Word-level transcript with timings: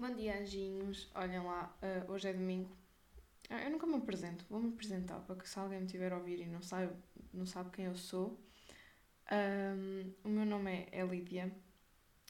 Bom 0.00 0.14
dia, 0.14 0.40
anjinhos. 0.40 1.10
Olhem 1.12 1.42
lá, 1.42 1.76
uh, 1.82 2.12
hoje 2.12 2.28
é 2.28 2.32
domingo. 2.32 2.70
Ah, 3.50 3.64
eu 3.64 3.70
nunca 3.70 3.84
me 3.84 3.96
apresento, 3.96 4.44
vou-me 4.48 4.68
apresentar 4.68 5.18
para 5.18 5.34
que 5.34 5.48
se 5.48 5.58
alguém 5.58 5.80
me 5.80 5.88
tiver 5.88 6.12
a 6.12 6.18
ouvir 6.18 6.38
e 6.38 6.46
não 6.46 6.62
sabe, 6.62 6.92
não 7.34 7.44
sabe 7.44 7.70
quem 7.70 7.86
eu 7.86 7.96
sou. 7.96 8.40
Um, 9.32 10.12
o 10.22 10.28
meu 10.28 10.46
nome 10.46 10.70
é, 10.70 11.00
é 11.00 11.04
Lídia. 11.04 11.52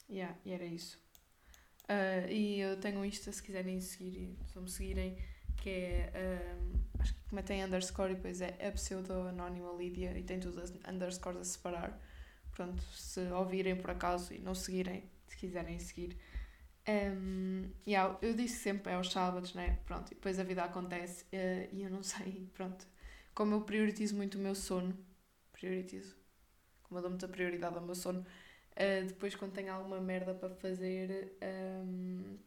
Yeah, 0.08 0.34
e 0.46 0.52
era 0.52 0.64
isso. 0.64 0.98
Uh, 1.84 2.26
e 2.30 2.58
eu 2.58 2.80
tenho 2.80 3.04
isto 3.04 3.30
se 3.30 3.42
quiserem 3.42 3.78
seguir, 3.82 4.34
se 4.50 4.58
me 4.58 4.70
seguirem, 4.70 5.18
que 5.58 5.68
é. 5.68 6.56
Um, 6.56 7.00
acho 7.00 7.12
que 7.12 7.34
metem 7.34 7.62
underscore 7.62 8.12
e 8.12 8.14
depois 8.14 8.40
é 8.40 8.66
a 8.66 8.72
pseudo-anónima 8.72 9.74
Lídia 9.74 10.18
e 10.18 10.22
tem 10.22 10.40
tudo 10.40 10.62
as 10.62 10.72
underscores 10.90 11.38
a 11.38 11.44
separar. 11.44 12.00
Pronto, 12.50 12.82
se 12.94 13.20
ouvirem 13.30 13.76
por 13.76 13.90
acaso 13.90 14.32
e 14.32 14.38
não 14.38 14.54
seguirem, 14.54 15.04
se 15.26 15.36
quiserem 15.36 15.78
seguir. 15.78 16.16
Um, 16.88 17.70
yeah, 17.86 18.16
eu 18.22 18.32
disse 18.32 18.56
sempre 18.60 18.92
é 18.92 18.94
aos 18.96 19.12
sábados, 19.12 19.52
né? 19.52 19.78
Pronto, 19.84 20.10
e 20.10 20.14
depois 20.14 20.38
a 20.38 20.42
vida 20.42 20.64
acontece 20.64 21.24
uh, 21.24 21.68
e 21.70 21.82
eu 21.82 21.90
não 21.90 22.02
sei, 22.02 22.48
pronto. 22.54 22.86
Como 23.34 23.54
eu 23.54 23.60
prioritizo 23.60 24.16
muito 24.16 24.36
o 24.36 24.40
meu 24.40 24.54
sono, 24.54 24.96
prioritizo, 25.52 26.16
como 26.84 26.98
eu 26.98 27.02
dou 27.02 27.10
muita 27.10 27.28
prioridade 27.28 27.76
ao 27.76 27.82
meu 27.82 27.94
sono, 27.94 28.20
uh, 28.20 29.06
depois 29.06 29.34
quando 29.34 29.52
tenho 29.52 29.72
alguma 29.72 30.00
merda 30.00 30.34
para 30.34 30.54
fazer, 30.54 31.36
um, 31.84 32.38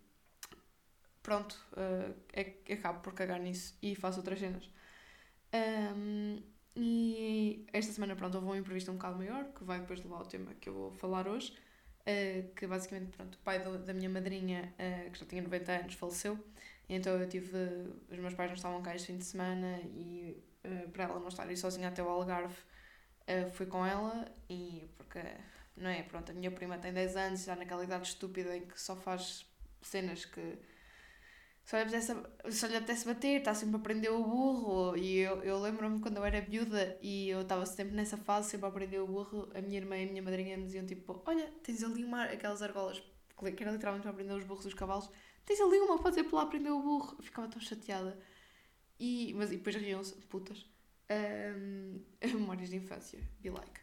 pronto, 1.21 1.53
uh, 1.73 2.15
é, 2.33 2.73
acabo 2.73 2.99
por 3.01 3.13
cagar 3.13 3.39
nisso 3.39 3.77
e 3.81 3.95
faço 3.95 4.19
outras 4.19 4.39
cenas. 4.39 4.69
Um, 5.53 6.41
e 6.75 7.65
esta 7.73 7.91
semana, 7.93 8.15
pronto, 8.15 8.35
houve 8.35 8.47
um 8.47 8.55
imprevisto 8.55 8.91
um 8.91 8.95
bocado 8.95 9.17
maior, 9.17 9.45
que 9.53 9.63
vai 9.63 9.79
depois 9.81 10.01
levar 10.01 10.17
ao 10.17 10.25
tema 10.25 10.53
que 10.55 10.69
eu 10.69 10.73
vou 10.73 10.91
falar 10.93 11.27
hoje, 11.27 11.53
uh, 12.11 12.53
que 12.55 12.67
basicamente, 12.67 13.11
pronto, 13.15 13.35
o 13.35 13.37
pai 13.39 13.59
do, 13.59 13.77
da 13.79 13.93
minha 13.93 14.09
madrinha, 14.09 14.73
uh, 14.77 15.11
que 15.11 15.19
já 15.19 15.25
tinha 15.25 15.41
90 15.41 15.71
anos, 15.71 15.93
faleceu, 15.95 16.37
então 16.89 17.13
eu 17.17 17.27
tive, 17.27 17.57
os 18.09 18.17
meus 18.19 18.33
pais 18.33 18.49
não 18.49 18.55
estavam 18.55 18.81
cá 18.81 18.95
este 18.95 19.07
fim 19.07 19.17
de 19.17 19.25
semana, 19.25 19.79
e 19.83 20.41
uh, 20.65 20.89
para 20.89 21.05
ela 21.05 21.19
não 21.19 21.27
estar 21.27 21.47
aí 21.47 21.57
sozinha 21.57 21.87
até 21.87 22.03
o 22.03 22.09
Algarve, 22.09 22.55
fui 23.53 23.65
com 23.65 23.85
ela, 23.85 24.25
e 24.49 24.89
porque, 24.97 25.19
não 25.77 25.89
é, 25.89 26.03
pronto, 26.03 26.31
a 26.31 26.35
minha 26.35 26.51
prima 26.51 26.77
tem 26.77 26.91
10 26.91 27.15
anos, 27.15 27.43
já 27.45 27.55
naquela 27.55 27.83
idade 27.83 28.07
estúpida 28.07 28.57
em 28.57 28.65
que 28.65 28.81
só 28.81 28.93
faz 28.95 29.45
cenas 29.81 30.25
que 30.25 30.57
se 31.63 31.75
lhe 31.75 31.81
apetece, 31.83 32.15
se 32.49 32.67
lhe 32.67 32.75
apetece 32.75 33.05
bater, 33.05 33.39
está 33.39 33.53
sempre 33.53 33.77
a 33.77 33.79
prender 33.79 34.11
o 34.11 34.23
burro. 34.23 34.97
E 34.97 35.19
eu, 35.19 35.41
eu 35.43 35.59
lembro-me 35.59 35.99
quando 35.99 36.17
eu 36.17 36.25
era 36.25 36.41
viúva 36.41 36.97
e 37.01 37.29
eu 37.29 37.41
estava 37.41 37.65
sempre 37.65 37.95
nessa 37.95 38.17
fase, 38.17 38.49
sempre 38.49 38.67
a 38.67 38.71
prender 38.71 39.01
o 39.01 39.07
burro, 39.07 39.49
a 39.55 39.61
minha 39.61 39.77
irmã 39.77 39.97
e 39.97 40.03
a 40.03 40.11
minha 40.11 40.21
madrinha 40.21 40.57
me 40.57 40.65
diziam 40.65 40.85
tipo: 40.85 41.21
Olha, 41.25 41.47
tens 41.63 41.83
ali 41.83 42.03
uma, 42.03 42.23
aquelas 42.25 42.61
argolas, 42.61 43.01
que 43.55 43.63
era 43.63 43.71
literalmente 43.71 44.03
para 44.03 44.13
prender 44.13 44.35
os 44.35 44.43
burros 44.43 44.65
dos 44.65 44.73
cavalos, 44.73 45.09
tens 45.45 45.59
ali 45.61 45.79
uma, 45.79 45.97
podes 45.99 46.17
ir 46.17 46.23
para 46.25 46.39
lá 46.39 46.45
prender 46.45 46.71
o 46.71 46.81
burro. 46.81 47.15
Eu 47.17 47.23
ficava 47.23 47.47
tão 47.47 47.61
chateada. 47.61 48.19
E, 48.99 49.33
mas, 49.35 49.51
e 49.51 49.57
depois 49.57 49.75
riam-se, 49.75 50.15
putas. 50.27 50.65
Um, 51.09 52.01
memórias 52.23 52.69
de 52.69 52.77
infância, 52.77 53.19
be 53.39 53.49
like. 53.49 53.81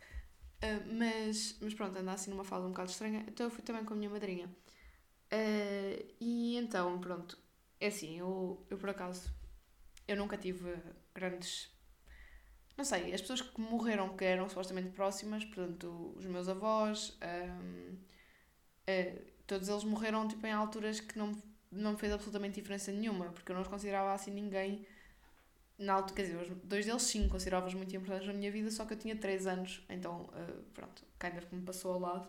Uh, 0.63 0.95
mas, 0.95 1.57
mas 1.61 1.75
pronto, 1.75 1.97
anda 1.99 2.13
assim 2.13 2.31
numa 2.31 2.45
fase 2.45 2.67
um 2.67 2.71
bocado 2.71 2.91
estranha. 2.91 3.25
Então 3.29 3.47
eu 3.47 3.51
fui 3.51 3.63
também 3.63 3.85
com 3.85 3.95
a 3.95 3.97
minha 3.97 4.11
madrinha. 4.11 4.47
Uh, 4.47 6.15
e 6.21 6.57
então, 6.57 6.99
pronto, 7.01 7.39
é 7.81 7.87
assim, 7.89 8.19
eu, 8.19 8.65
eu 8.71 8.79
por 8.79 8.91
acaso, 8.91 9.31
eu 10.07 10.17
nunca 10.17 10.37
tive 10.37 10.77
grandes. 11.15 11.71
Não 12.77 12.85
sei, 12.85 13.13
as 13.13 13.21
pessoas 13.21 13.41
que 13.43 13.61
morreram 13.61 14.17
que 14.17 14.25
eram 14.25 14.49
supostamente 14.49 14.91
próximas, 14.91 15.45
portanto, 15.45 16.15
os 16.17 16.25
meus 16.27 16.49
avós, 16.49 17.19
um, 17.23 17.95
uh, 17.95 17.99
eh, 18.87 19.23
todos 19.47 19.69
eles 19.69 19.85
morreram 19.85 20.29
tipo, 20.29 20.47
em 20.47 20.53
alturas 20.53 21.01
que 21.01 21.19
não, 21.19 21.33
não 21.73 21.93
me 21.93 21.99
fez 21.99 22.13
absolutamente 22.13 22.55
diferença 22.61 22.93
nenhuma, 22.93 23.31
porque 23.33 23.51
eu 23.51 23.55
não 23.55 23.63
os 23.63 23.69
considerava 23.69 24.13
assim 24.13 24.31
ninguém. 24.31 24.87
Na 25.77 25.95
altura, 25.95 26.15
quer 26.17 26.23
dizer, 26.23 26.55
dois 26.65 26.87
deles 26.87 27.03
sim 27.03 27.29
considerava-os 27.29 27.75
muito 27.75 27.95
importantes 27.95 28.27
na 28.27 28.35
minha 28.35 28.51
vida, 28.51 28.71
só 28.71 28.85
que 28.85 28.95
eu 28.95 28.99
tinha 28.99 29.17
3 29.17 29.47
anos, 29.47 29.85
então, 29.89 30.23
uh, 30.23 30.63
pronto, 30.75 31.05
kind 31.19 31.37
of 31.39 31.55
me 31.55 31.63
passou 31.63 31.95
ao 31.95 32.01
lado. 32.01 32.29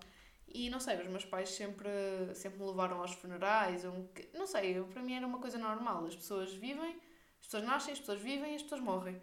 E 0.54 0.70
não 0.70 0.80
sei, 0.80 0.98
os 1.02 1.08
meus 1.08 1.26
pais 1.26 1.50
sempre, 1.50 1.90
sempre 2.34 2.60
me 2.60 2.66
levaram 2.66 3.00
aos 3.00 3.14
funerais. 3.14 3.84
Eu, 3.84 4.10
não 4.34 4.48
sei, 4.48 4.82
para 4.84 5.02
mim 5.02 5.14
era 5.14 5.28
uma 5.28 5.40
coisa 5.40 5.58
normal. 5.58 6.06
As 6.06 6.16
pessoas 6.16 6.54
vivem, 6.54 6.96
as 7.40 7.46
pessoas 7.46 7.64
nascem, 7.64 7.94
as 7.94 8.00
pessoas 8.00 8.22
vivem 8.22 8.56
as 8.56 8.64
pessoas 8.64 8.82
morrem. 8.82 9.22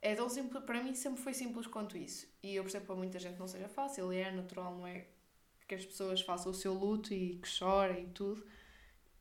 É 0.00 0.14
tão 0.14 0.28
simples, 0.28 0.62
para 0.64 0.82
mim 0.82 0.94
sempre 0.94 1.22
foi 1.22 1.34
simples 1.34 1.66
quanto 1.66 1.96
isso. 1.96 2.26
E 2.42 2.54
eu 2.56 2.62
percebo 2.62 2.82
que 2.82 2.86
para 2.88 2.96
muita 2.96 3.18
gente 3.18 3.38
não 3.38 3.48
seja 3.48 3.68
fácil, 3.68 4.12
e 4.12 4.18
é 4.18 4.30
natural, 4.30 4.76
não 4.76 4.86
é? 4.86 5.06
Que 5.66 5.74
as 5.74 5.84
pessoas 5.84 6.20
façam 6.20 6.52
o 6.52 6.54
seu 6.54 6.74
luto 6.74 7.14
e 7.14 7.36
que 7.36 7.48
chorem 7.48 8.04
e 8.04 8.10
tudo. 8.10 8.46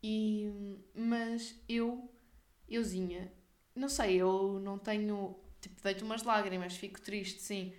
E, 0.02 0.52
mas 0.94 1.58
eu, 1.70 2.14
euzinha, 2.68 3.32
não 3.76 3.88
sei, 3.88 4.16
eu 4.18 4.60
não 4.60 4.78
tenho. 4.78 5.40
Tipo, 5.62 5.82
deito 5.82 6.04
umas 6.04 6.24
lágrimas, 6.24 6.76
fico 6.76 7.00
triste, 7.00 7.42
sim, 7.42 7.74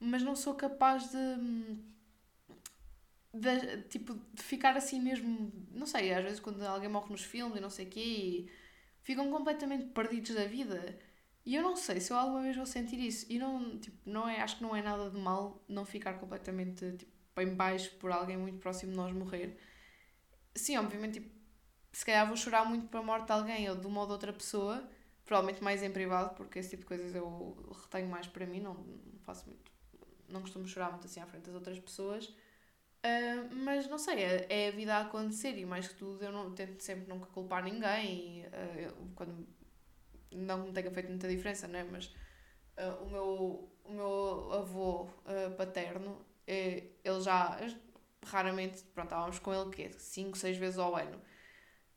mas 0.00 0.22
não 0.24 0.34
sou 0.34 0.54
capaz 0.54 1.10
de 1.10 1.16
de, 3.40 3.82
tipo, 3.84 4.14
de 4.34 4.42
ficar 4.42 4.76
assim 4.76 5.00
mesmo, 5.00 5.52
não 5.72 5.86
sei, 5.86 6.12
às 6.12 6.24
vezes 6.24 6.40
quando 6.40 6.62
alguém 6.62 6.88
morre 6.88 7.10
nos 7.10 7.22
filmes 7.22 7.56
e 7.58 7.60
não 7.60 7.70
sei 7.70 7.86
o 7.86 7.88
quê, 7.90 8.48
ficam 9.02 9.30
completamente 9.30 9.86
perdidos 9.86 10.34
da 10.34 10.44
vida. 10.44 10.98
E 11.44 11.54
eu 11.54 11.62
não 11.62 11.76
sei 11.76 12.00
se 12.00 12.12
eu 12.12 12.18
alguma 12.18 12.42
vez 12.42 12.56
vou 12.56 12.66
sentir 12.66 12.98
isso. 13.00 13.24
E 13.30 13.38
não, 13.38 13.78
tipo, 13.78 13.96
não 14.04 14.28
é, 14.28 14.40
acho 14.42 14.56
que 14.58 14.62
não 14.62 14.76
é 14.76 14.82
nada 14.82 15.10
de 15.10 15.18
mal 15.18 15.64
não 15.68 15.84
ficar 15.86 16.14
completamente 16.14 16.92
tipo, 16.92 17.40
em 17.40 17.54
baixo 17.54 17.90
por 17.96 18.12
alguém 18.12 18.36
muito 18.36 18.58
próximo 18.58 18.92
de 18.92 18.98
nós 18.98 19.12
morrer. 19.14 19.58
Sim, 20.54 20.76
obviamente, 20.76 21.20
tipo, 21.20 21.30
se 21.92 22.04
calhar 22.04 22.26
vou 22.26 22.36
chorar 22.36 22.64
muito 22.66 22.88
para 22.88 23.00
a 23.00 23.02
morte 23.02 23.26
de 23.26 23.32
alguém 23.32 23.68
ou 23.70 23.76
de 23.76 23.86
uma 23.86 24.00
ou 24.00 24.06
de 24.06 24.12
outra 24.12 24.32
pessoa, 24.32 24.88
provavelmente 25.24 25.62
mais 25.62 25.82
em 25.82 25.90
privado, 25.90 26.34
porque 26.34 26.58
esse 26.58 26.70
tipo 26.70 26.82
de 26.82 26.86
coisas 26.86 27.14
eu 27.14 27.56
retenho 27.82 28.08
mais 28.08 28.26
para 28.26 28.46
mim, 28.46 28.60
não, 28.60 28.74
não 28.74 29.20
faço 29.24 29.46
muito, 29.46 29.70
não 30.28 30.40
costumo 30.42 30.66
chorar 30.68 30.90
muito 30.90 31.06
assim 31.06 31.20
à 31.20 31.26
frente 31.26 31.46
das 31.46 31.54
outras 31.54 31.78
pessoas. 31.78 32.32
Uh, 32.98 33.54
mas 33.54 33.88
não 33.88 33.96
sei, 33.96 34.24
é, 34.24 34.46
é, 34.48 34.68
a 34.68 34.70
vida 34.72 34.96
a 34.96 35.02
acontecer 35.02 35.56
e 35.56 35.64
mais 35.64 35.86
que 35.86 35.94
tudo 35.94 36.24
eu 36.24 36.32
não 36.32 36.52
tento 36.52 36.80
sempre 36.82 37.08
nunca 37.08 37.26
culpar 37.26 37.62
ninguém 37.62 38.42
e, 38.42 38.46
uh, 38.46 39.08
quando 39.14 39.46
não 40.32 40.66
me 40.66 40.72
tenha 40.72 40.90
feito 40.90 41.08
muita 41.08 41.28
diferença, 41.28 41.68
né? 41.68 41.84
mas 41.84 42.06
uh, 42.76 43.04
o, 43.04 43.08
meu, 43.08 43.72
o 43.84 43.92
meu 43.92 44.52
avô 44.52 45.08
paterno, 45.56 46.26
ele 46.46 47.20
já 47.20 47.56
raramente, 48.26 48.82
pronto, 48.94 49.06
estávamos 49.06 49.38
com 49.38 49.54
ele 49.54 49.70
que 49.70 49.92
5, 49.92 50.36
6 50.36 50.56
vezes 50.56 50.78
ao 50.78 50.96
ano. 50.96 51.20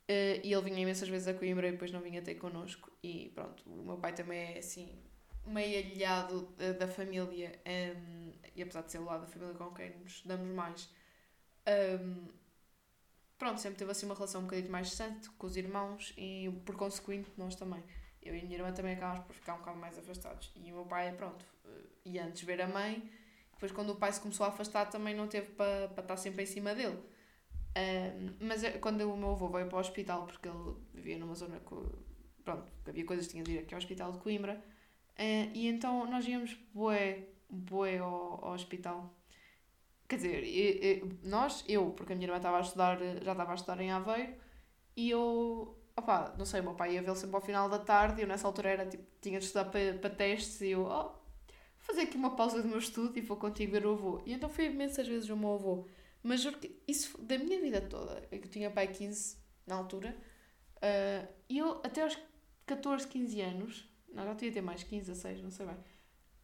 e 0.08 0.54
ele 0.54 0.62
vinha 0.62 0.80
imensas 0.82 1.10
vezes 1.10 1.28
a 1.28 1.34
Coimbra 1.34 1.68
e 1.68 1.72
depois 1.72 1.92
não 1.92 2.02
vinha 2.02 2.22
ter 2.22 2.36
connosco. 2.36 2.92
E 3.04 3.32
pronto, 3.34 3.64
o 3.68 3.84
meu 3.84 3.98
pai 3.98 4.14
também 4.14 4.56
é 4.56 4.60
assim, 4.60 5.02
meio 5.46 5.86
alheado 5.86 6.48
da 6.80 6.88
família. 6.88 7.60
Um, 7.66 8.32
e 8.56 8.62
apesar 8.62 8.82
de 8.82 8.92
ser 8.92 9.00
o 9.00 9.06
lado 9.06 9.22
da 9.22 9.28
família 9.28 9.56
com 9.56 9.72
quem 9.74 9.98
nos 10.00 10.22
damos 10.24 10.54
mais, 10.54 10.90
um, 12.02 12.28
pronto, 13.38 13.60
sempre 13.60 13.78
teve 13.78 13.92
assim 13.92 14.06
uma 14.06 14.16
relação 14.16 14.42
um 14.42 14.44
bocadinho 14.46 14.72
mais 14.72 14.88
distante 14.88 15.30
com 15.32 15.48
os 15.48 15.56
irmãos 15.56 16.14
e 16.18 16.50
por 16.66 16.76
consequente 16.76 17.30
nós 17.38 17.56
também. 17.56 17.84
Eu 18.22 18.36
e 18.36 18.40
a 18.40 18.44
minha 18.44 18.58
irmã 18.58 18.72
também 18.72 18.94
acabámos 18.94 19.26
por 19.26 19.34
ficar 19.34 19.56
um 19.56 19.60
bocado 19.60 19.80
mais 19.80 19.98
afastados. 19.98 20.52
E 20.56 20.72
o 20.72 20.76
meu 20.76 20.86
pai, 20.86 21.12
pronto, 21.14 21.44
e 22.06 22.20
antes 22.20 22.44
ver 22.44 22.62
a 22.62 22.68
mãe, 22.68 23.10
depois 23.54 23.72
quando 23.72 23.92
o 23.92 23.96
pai 23.96 24.12
se 24.12 24.22
começou 24.22 24.46
a 24.46 24.50
afastar 24.50 24.86
também 24.90 25.16
não 25.16 25.28
teve 25.28 25.52
para, 25.52 25.88
para 25.90 26.04
estar 26.04 26.18
sempre 26.18 26.44
em 26.44 26.46
cima 26.46 26.76
dele. 26.76 27.00
Um, 27.78 28.48
mas 28.48 28.62
quando 28.80 29.02
o 29.02 29.16
meu 29.16 29.32
avô 29.32 29.48
veio 29.48 29.68
para 29.68 29.78
o 29.78 29.80
hospital, 29.80 30.26
porque 30.26 30.48
ele 30.48 30.76
vivia 30.94 31.18
numa 31.18 31.34
zona 31.36 31.60
que, 31.60 31.76
pronto, 32.44 32.72
havia 32.86 33.06
coisas 33.06 33.26
que 33.28 33.32
tinha 33.32 33.44
de 33.44 33.54
ir 33.54 33.60
aqui 33.60 33.74
ao 33.74 33.78
hospital 33.80 34.12
de 34.12 34.18
Coimbra, 34.20 34.62
uh, 35.22 35.52
e 35.54 35.68
então 35.68 36.06
nós 36.10 36.28
íamos 36.28 36.58
bué, 36.74 37.28
bué 37.50 38.00
ao, 38.00 38.46
ao 38.46 38.54
hospital 38.54 39.14
Quer 40.12 40.18
dizer, 40.18 41.20
nós, 41.24 41.64
eu, 41.70 41.92
porque 41.92 42.12
a 42.12 42.16
minha 42.18 42.28
irmã 42.28 42.36
estava 42.36 42.58
a 42.58 42.60
estudar, 42.60 43.00
já 43.00 43.32
estava 43.32 43.52
a 43.54 43.56
estudar 43.56 43.80
em 43.80 43.92
Aveiro, 43.92 44.34
e 44.94 45.10
eu, 45.10 45.78
opá, 45.96 46.36
não 46.38 46.46
sei, 46.46 46.60
o 46.60 46.64
meu 46.64 46.74
pai 46.74 46.96
ia 46.96 47.02
vê-lo 47.02 47.16
sempre 47.16 47.38
ao 47.38 47.42
final 47.42 47.70
da 47.70 47.80
tarde, 47.80 48.20
e 48.20 48.24
eu 48.26 48.28
nessa 48.28 48.46
altura 48.46 48.72
era, 48.72 48.86
tipo, 48.86 49.06
tinha 49.22 49.40
de 49.40 49.46
estudar 49.46 49.72
para, 49.72 49.94
para 50.00 50.10
testes, 50.10 50.60
e 50.60 50.72
eu, 50.72 50.86
oh, 50.86 51.12
fazer 51.80 52.02
aqui 52.02 52.18
uma 52.18 52.36
pausa 52.36 52.62
do 52.62 52.68
meu 52.68 52.78
estudo 52.80 53.18
e 53.18 53.22
vou 53.22 53.38
contigo 53.38 53.72
ver 53.72 53.86
o 53.86 53.94
avô. 53.94 54.22
E 54.26 54.34
então 54.34 54.50
fui 54.50 54.66
imensas 54.66 55.08
vezes 55.08 55.30
o 55.30 55.38
meu 55.38 55.54
avô. 55.54 55.88
Mas 56.22 56.42
juro 56.42 56.58
que 56.58 56.78
isso, 56.86 57.18
da 57.22 57.38
minha 57.38 57.62
vida 57.62 57.80
toda, 57.80 58.22
eu 58.30 58.42
tinha 58.42 58.70
pai 58.70 58.88
15 58.90 59.38
na 59.66 59.76
altura, 59.76 60.14
uh, 60.76 61.34
e 61.48 61.58
eu 61.58 61.80
até 61.86 62.04
aos 62.04 62.18
14, 62.66 63.08
15 63.08 63.42
anos, 63.42 63.90
não, 64.14 64.26
já 64.26 64.36
tinha 64.36 64.52
ter 64.52 64.62
mais, 64.62 64.84
15, 64.84 65.12
16, 65.12 65.42
não 65.42 65.52
sei 65.52 65.66
bem, 65.66 65.78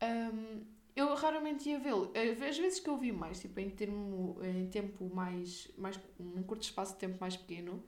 um, 0.04 0.66
eu 0.96 1.14
raramente 1.14 1.70
ia 1.70 1.80
vê-lo. 1.80 2.12
Às 2.16 2.58
vezes 2.58 2.80
que 2.80 2.90
eu 2.90 2.98
vi 2.98 3.12
mais, 3.12 3.40
tipo, 3.40 3.60
em, 3.60 3.70
termo, 3.70 4.38
em 4.44 4.68
tempo 4.68 5.14
mais, 5.14 5.68
mais. 5.78 6.00
um 6.20 6.42
curto 6.44 6.64
espaço 6.64 6.94
de 6.94 7.00
tempo 7.00 7.18
mais 7.20 7.38
pequeno, 7.38 7.84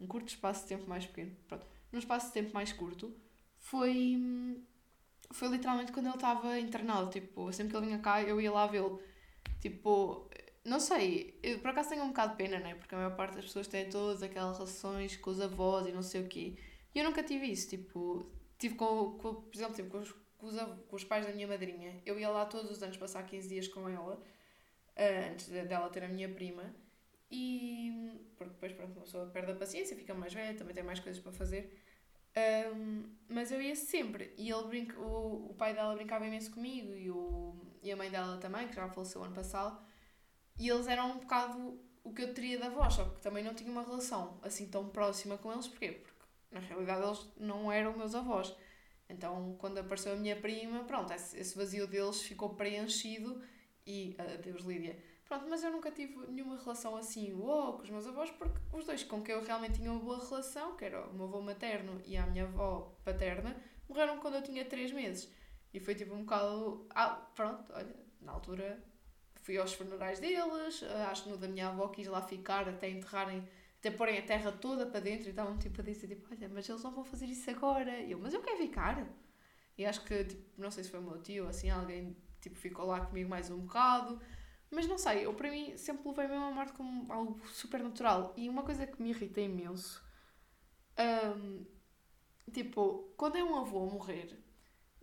um 0.00 0.06
curto 0.06 0.28
espaço 0.28 0.62
de 0.62 0.68
tempo 0.68 0.88
mais 0.88 1.04
pequeno, 1.04 1.36
pronto, 1.46 1.66
num 1.92 1.98
espaço 1.98 2.28
de 2.28 2.32
tempo 2.32 2.54
mais 2.54 2.72
curto, 2.72 3.14
foi. 3.58 4.16
foi 5.32 5.48
literalmente 5.48 5.92
quando 5.92 6.06
ele 6.06 6.14
estava 6.14 6.58
internado. 6.58 7.10
Tipo, 7.10 7.52
sempre 7.52 7.72
que 7.72 7.76
ele 7.76 7.86
vinha 7.86 7.98
cá, 7.98 8.22
eu 8.22 8.40
ia 8.40 8.50
lá 8.50 8.66
vê-lo. 8.66 9.00
Tipo, 9.60 10.28
não 10.64 10.80
sei, 10.80 11.38
eu 11.42 11.58
por 11.60 11.70
acaso 11.70 11.90
tenho 11.90 12.04
um 12.04 12.08
bocado 12.08 12.32
de 12.32 12.38
pena, 12.38 12.58
né? 12.58 12.74
Porque 12.74 12.94
a 12.94 12.98
maior 12.98 13.16
parte 13.16 13.36
das 13.36 13.44
pessoas 13.44 13.68
tem 13.68 13.88
todas 13.88 14.22
aquelas 14.22 14.56
relações 14.56 15.16
com 15.16 15.30
os 15.30 15.40
avós 15.40 15.86
e 15.86 15.92
não 15.92 16.02
sei 16.02 16.22
o 16.22 16.28
quê. 16.28 16.56
E 16.94 16.98
eu 16.98 17.04
nunca 17.04 17.22
tive 17.22 17.46
isso, 17.46 17.68
tipo, 17.68 18.26
tive 18.58 18.74
com, 18.74 19.18
com 19.18 19.34
por 19.34 19.54
exemplo, 19.54 19.74
tive 19.74 19.90
com 19.90 19.98
os, 19.98 20.12
com, 20.38 20.46
os, 20.46 20.56
com 20.88 20.96
os 20.96 21.04
pais 21.04 21.26
da 21.26 21.32
minha 21.32 21.46
madrinha. 21.46 22.00
Eu 22.04 22.18
ia 22.18 22.28
lá 22.28 22.46
todos 22.46 22.70
os 22.70 22.82
anos 22.82 22.96
passar 22.96 23.22
15 23.24 23.48
dias 23.48 23.68
com 23.68 23.88
ela, 23.88 24.14
uh, 24.14 25.30
antes 25.32 25.48
dela 25.48 25.88
ter 25.90 26.04
a 26.04 26.08
minha 26.08 26.28
prima. 26.28 26.74
E. 27.30 28.20
Porque 28.36 28.52
depois, 28.52 28.72
pronto, 28.72 28.92
uma 28.92 29.02
pessoa 29.02 29.26
perde 29.26 29.52
a 29.52 29.54
paciência, 29.54 29.96
fica 29.96 30.14
mais 30.14 30.32
velha, 30.32 30.56
também 30.56 30.74
tem 30.74 30.84
mais 30.84 31.00
coisas 31.00 31.20
para 31.20 31.32
fazer. 31.32 31.76
Um, 32.74 33.04
mas 33.28 33.50
eu 33.50 33.60
ia 33.60 33.74
sempre. 33.74 34.32
E 34.36 34.50
ele 34.50 34.64
brinca, 34.68 34.98
o, 35.00 35.50
o 35.50 35.54
pai 35.54 35.74
dela 35.74 35.94
brincava 35.94 36.26
imenso 36.26 36.52
comigo 36.52 36.92
e, 36.94 37.10
o, 37.10 37.56
e 37.82 37.90
a 37.90 37.96
mãe 37.96 38.10
dela 38.10 38.36
também, 38.38 38.68
que 38.68 38.74
já 38.74 38.88
faleceu 38.88 39.24
ano 39.24 39.34
passado. 39.34 39.80
E 40.58 40.68
eles 40.68 40.86
eram 40.86 41.12
um 41.12 41.18
bocado 41.18 41.80
o 42.04 42.12
que 42.12 42.22
eu 42.22 42.32
teria 42.32 42.58
da 42.58 42.68
voz, 42.68 42.94
só 42.94 43.04
que 43.04 43.20
também 43.20 43.42
não 43.42 43.52
tinha 43.52 43.70
uma 43.70 43.82
relação 43.82 44.38
assim 44.42 44.68
tão 44.68 44.88
próxima 44.88 45.36
com 45.38 45.52
eles. 45.52 45.66
Porquê? 45.66 45.92
Porque 45.92 46.15
na 46.50 46.60
realidade 46.60 47.02
eles 47.02 47.32
não 47.36 47.70
eram 47.70 47.96
meus 47.96 48.14
avós. 48.14 48.54
Então, 49.08 49.54
quando 49.58 49.78
apareceu 49.78 50.14
a 50.14 50.16
minha 50.16 50.34
prima, 50.34 50.84
pronto, 50.84 51.12
esse 51.12 51.56
vazio 51.56 51.86
deles 51.86 52.22
ficou 52.22 52.54
preenchido 52.54 53.40
e. 53.86 54.16
Adeus, 54.18 54.62
Lídia. 54.64 54.98
Pronto, 55.24 55.46
mas 55.48 55.64
eu 55.64 55.72
nunca 55.72 55.90
tive 55.90 56.24
nenhuma 56.28 56.56
relação 56.56 56.96
assim, 56.96 57.32
uou, 57.34 57.74
com 57.74 57.82
os 57.82 57.90
meus 57.90 58.06
avós, 58.06 58.30
porque 58.30 58.58
os 58.72 58.84
dois 58.84 59.02
com 59.02 59.22
quem 59.22 59.34
eu 59.34 59.42
realmente 59.42 59.74
tinha 59.78 59.90
uma 59.90 60.00
boa 60.00 60.24
relação, 60.24 60.76
que 60.76 60.84
era 60.84 61.04
o 61.04 61.14
meu 61.14 61.26
avô 61.26 61.40
materno 61.40 62.00
e 62.04 62.16
a 62.16 62.26
minha 62.26 62.44
avó 62.44 62.96
paterna, 63.04 63.56
morreram 63.88 64.18
quando 64.18 64.36
eu 64.36 64.42
tinha 64.42 64.64
3 64.64 64.92
meses. 64.92 65.32
E 65.74 65.80
foi 65.80 65.96
tipo 65.96 66.14
um 66.14 66.20
bocado. 66.20 66.86
Ah, 66.90 67.28
pronto, 67.34 67.72
olha, 67.72 67.96
na 68.20 68.32
altura 68.32 68.82
fui 69.42 69.58
aos 69.58 69.72
funerais 69.72 70.20
deles, 70.20 70.82
acho 71.10 71.24
que 71.24 71.30
no 71.30 71.36
da 71.36 71.48
minha 71.48 71.68
avó 71.68 71.88
quis 71.88 72.06
lá 72.06 72.22
ficar 72.22 72.68
até 72.68 72.88
enterrarem, 72.88 73.46
até 73.86 73.96
porem 73.96 74.18
a 74.18 74.22
terra 74.22 74.52
toda 74.52 74.86
para 74.86 75.00
dentro 75.00 75.26
e 75.26 75.30
estavam 75.30 75.56
tipo 75.58 75.80
a 75.80 75.84
dizer, 75.84 76.08
tipo, 76.08 76.26
olha, 76.30 76.48
mas 76.48 76.68
eles 76.68 76.82
não 76.82 76.90
vão 76.90 77.04
fazer 77.04 77.26
isso 77.26 77.48
agora. 77.50 78.00
E 78.00 78.10
eu, 78.10 78.18
mas 78.18 78.34
eu 78.34 78.42
quero 78.42 78.58
ficar. 78.58 79.06
E 79.78 79.84
acho 79.86 80.04
que, 80.04 80.24
tipo, 80.24 80.42
não 80.60 80.70
sei 80.70 80.84
se 80.84 80.90
foi 80.90 81.00
o 81.00 81.02
meu 81.02 81.22
tio, 81.22 81.46
assim, 81.48 81.70
alguém, 81.70 82.16
tipo, 82.40 82.56
ficou 82.56 82.86
lá 82.86 83.00
comigo 83.00 83.28
mais 83.28 83.50
um 83.50 83.60
bocado. 83.60 84.20
Mas 84.70 84.86
não 84.86 84.98
sei, 84.98 85.24
eu 85.24 85.34
para 85.34 85.50
mim 85.50 85.76
sempre 85.76 86.08
levei 86.08 86.26
mesmo 86.26 86.44
a 86.44 86.50
morte 86.50 86.72
como 86.72 87.12
algo 87.12 87.40
super 87.48 87.80
natural. 87.82 88.34
E 88.36 88.48
uma 88.48 88.64
coisa 88.64 88.86
que 88.86 89.00
me 89.00 89.10
irrita 89.10 89.40
imenso, 89.40 90.04
um, 91.36 91.64
tipo, 92.52 93.14
quando 93.16 93.36
é 93.36 93.44
um 93.44 93.56
avô 93.56 93.88
a 93.88 93.92
morrer, 93.92 94.36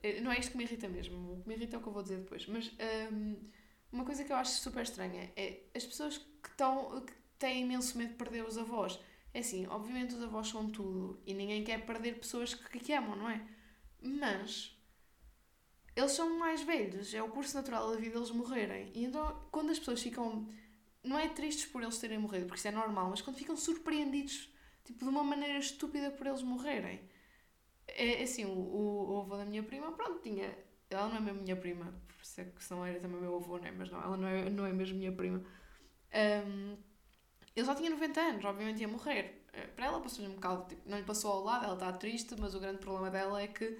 eh, 0.01 0.19
não 0.19 0.31
é 0.31 0.39
isto 0.39 0.51
que 0.51 0.57
me 0.57 0.65
irrita 0.65 0.89
mesmo, 0.89 1.33
o 1.33 1.41
que 1.41 1.47
me 1.47 1.55
irrita 1.55 1.77
é 1.77 1.79
o 1.79 1.81
que 1.81 1.87
eu 1.87 1.93
vou 1.93 2.03
dizer 2.03 2.17
depois, 2.17 2.45
mas 2.47 2.71
um, 3.11 3.37
uma 3.91 4.03
coisa 4.05 4.23
que 4.23 4.33
eu 4.33 4.35
acho 4.35 4.51
super 4.59 4.83
estranha 4.83 5.31
é 5.35 5.61
as 5.73 5.85
pessoas 5.85 6.17
que, 6.17 6.49
estão, 6.49 6.99
que 7.01 7.13
têm 7.37 7.61
imenso 7.61 7.97
medo 7.97 8.11
de 8.11 8.15
perder 8.15 8.45
os 8.45 8.57
avós. 8.57 8.99
É 9.33 9.39
assim, 9.39 9.65
obviamente 9.67 10.13
os 10.13 10.21
avós 10.21 10.47
são 10.47 10.69
tudo 10.69 11.21
e 11.25 11.33
ninguém 11.33 11.63
quer 11.63 11.85
perder 11.85 12.19
pessoas 12.19 12.53
que, 12.53 12.79
que 12.79 12.93
amam, 12.93 13.15
não 13.15 13.29
é? 13.29 13.41
Mas 14.01 14.77
eles 15.95 16.11
são 16.11 16.37
mais 16.37 16.61
velhos, 16.61 17.13
é 17.13 17.21
o 17.21 17.29
curso 17.29 17.55
natural 17.55 17.91
da 17.91 17.97
vida 17.97 18.17
eles 18.17 18.31
morrerem. 18.31 18.91
E 18.93 19.03
então, 19.05 19.47
quando 19.51 19.71
as 19.71 19.79
pessoas 19.79 20.01
ficam. 20.01 20.49
Não 21.03 21.19
é 21.19 21.27
tristes 21.27 21.65
por 21.65 21.83
eles 21.83 21.97
terem 21.97 22.17
morrido, 22.17 22.45
porque 22.45 22.59
isso 22.59 22.67
é 22.69 22.71
normal, 22.71 23.09
mas 23.09 23.21
quando 23.21 23.35
ficam 23.37 23.57
surpreendidos, 23.57 24.49
tipo, 24.85 24.99
de 25.03 25.09
uma 25.09 25.21
maneira 25.21 25.59
estúpida 25.59 26.09
por 26.11 26.25
eles 26.25 26.41
morrerem. 26.41 27.01
É, 27.87 28.21
é 28.21 28.23
assim, 28.23 28.45
o, 28.45 28.51
o, 28.51 29.13
o 29.13 29.19
avô 29.21 29.35
da 29.35 29.45
minha 29.45 29.63
prima, 29.63 29.91
pronto, 29.91 30.21
tinha 30.21 30.55
ela 30.93 31.09
não 31.09 31.17
é 31.17 31.19
mesmo 31.19 31.41
minha 31.41 31.55
prima, 31.55 31.93
é 32.37 32.45
se 32.59 32.71
não 32.71 32.85
era 32.85 32.99
também 32.99 33.19
meu 33.19 33.35
avô, 33.35 33.57
né? 33.57 33.71
mas 33.71 33.89
não, 33.89 34.01
ela 34.01 34.17
não 34.17 34.27
é, 34.27 34.49
não 34.49 34.65
é 34.65 34.71
mesmo 34.71 34.97
minha 34.97 35.11
prima. 35.11 35.43
Um, 36.13 36.77
ele 37.55 37.65
já 37.65 37.75
tinha 37.75 37.89
90 37.89 38.21
anos, 38.21 38.45
obviamente 38.45 38.81
ia 38.81 38.87
morrer. 38.87 39.45
Eh, 39.53 39.67
para 39.67 39.85
ela 39.85 39.99
passou-lhe 40.01 40.29
um 40.31 40.35
bocado, 40.35 40.67
tipo, 40.67 40.89
não 40.89 40.97
lhe 40.97 41.03
passou 41.03 41.31
ao 41.31 41.43
lado, 41.43 41.65
ela 41.65 41.73
está 41.73 41.91
triste, 41.93 42.35
mas 42.39 42.55
o 42.55 42.59
grande 42.59 42.79
problema 42.79 43.09
dela 43.09 43.41
é 43.41 43.47
que, 43.47 43.77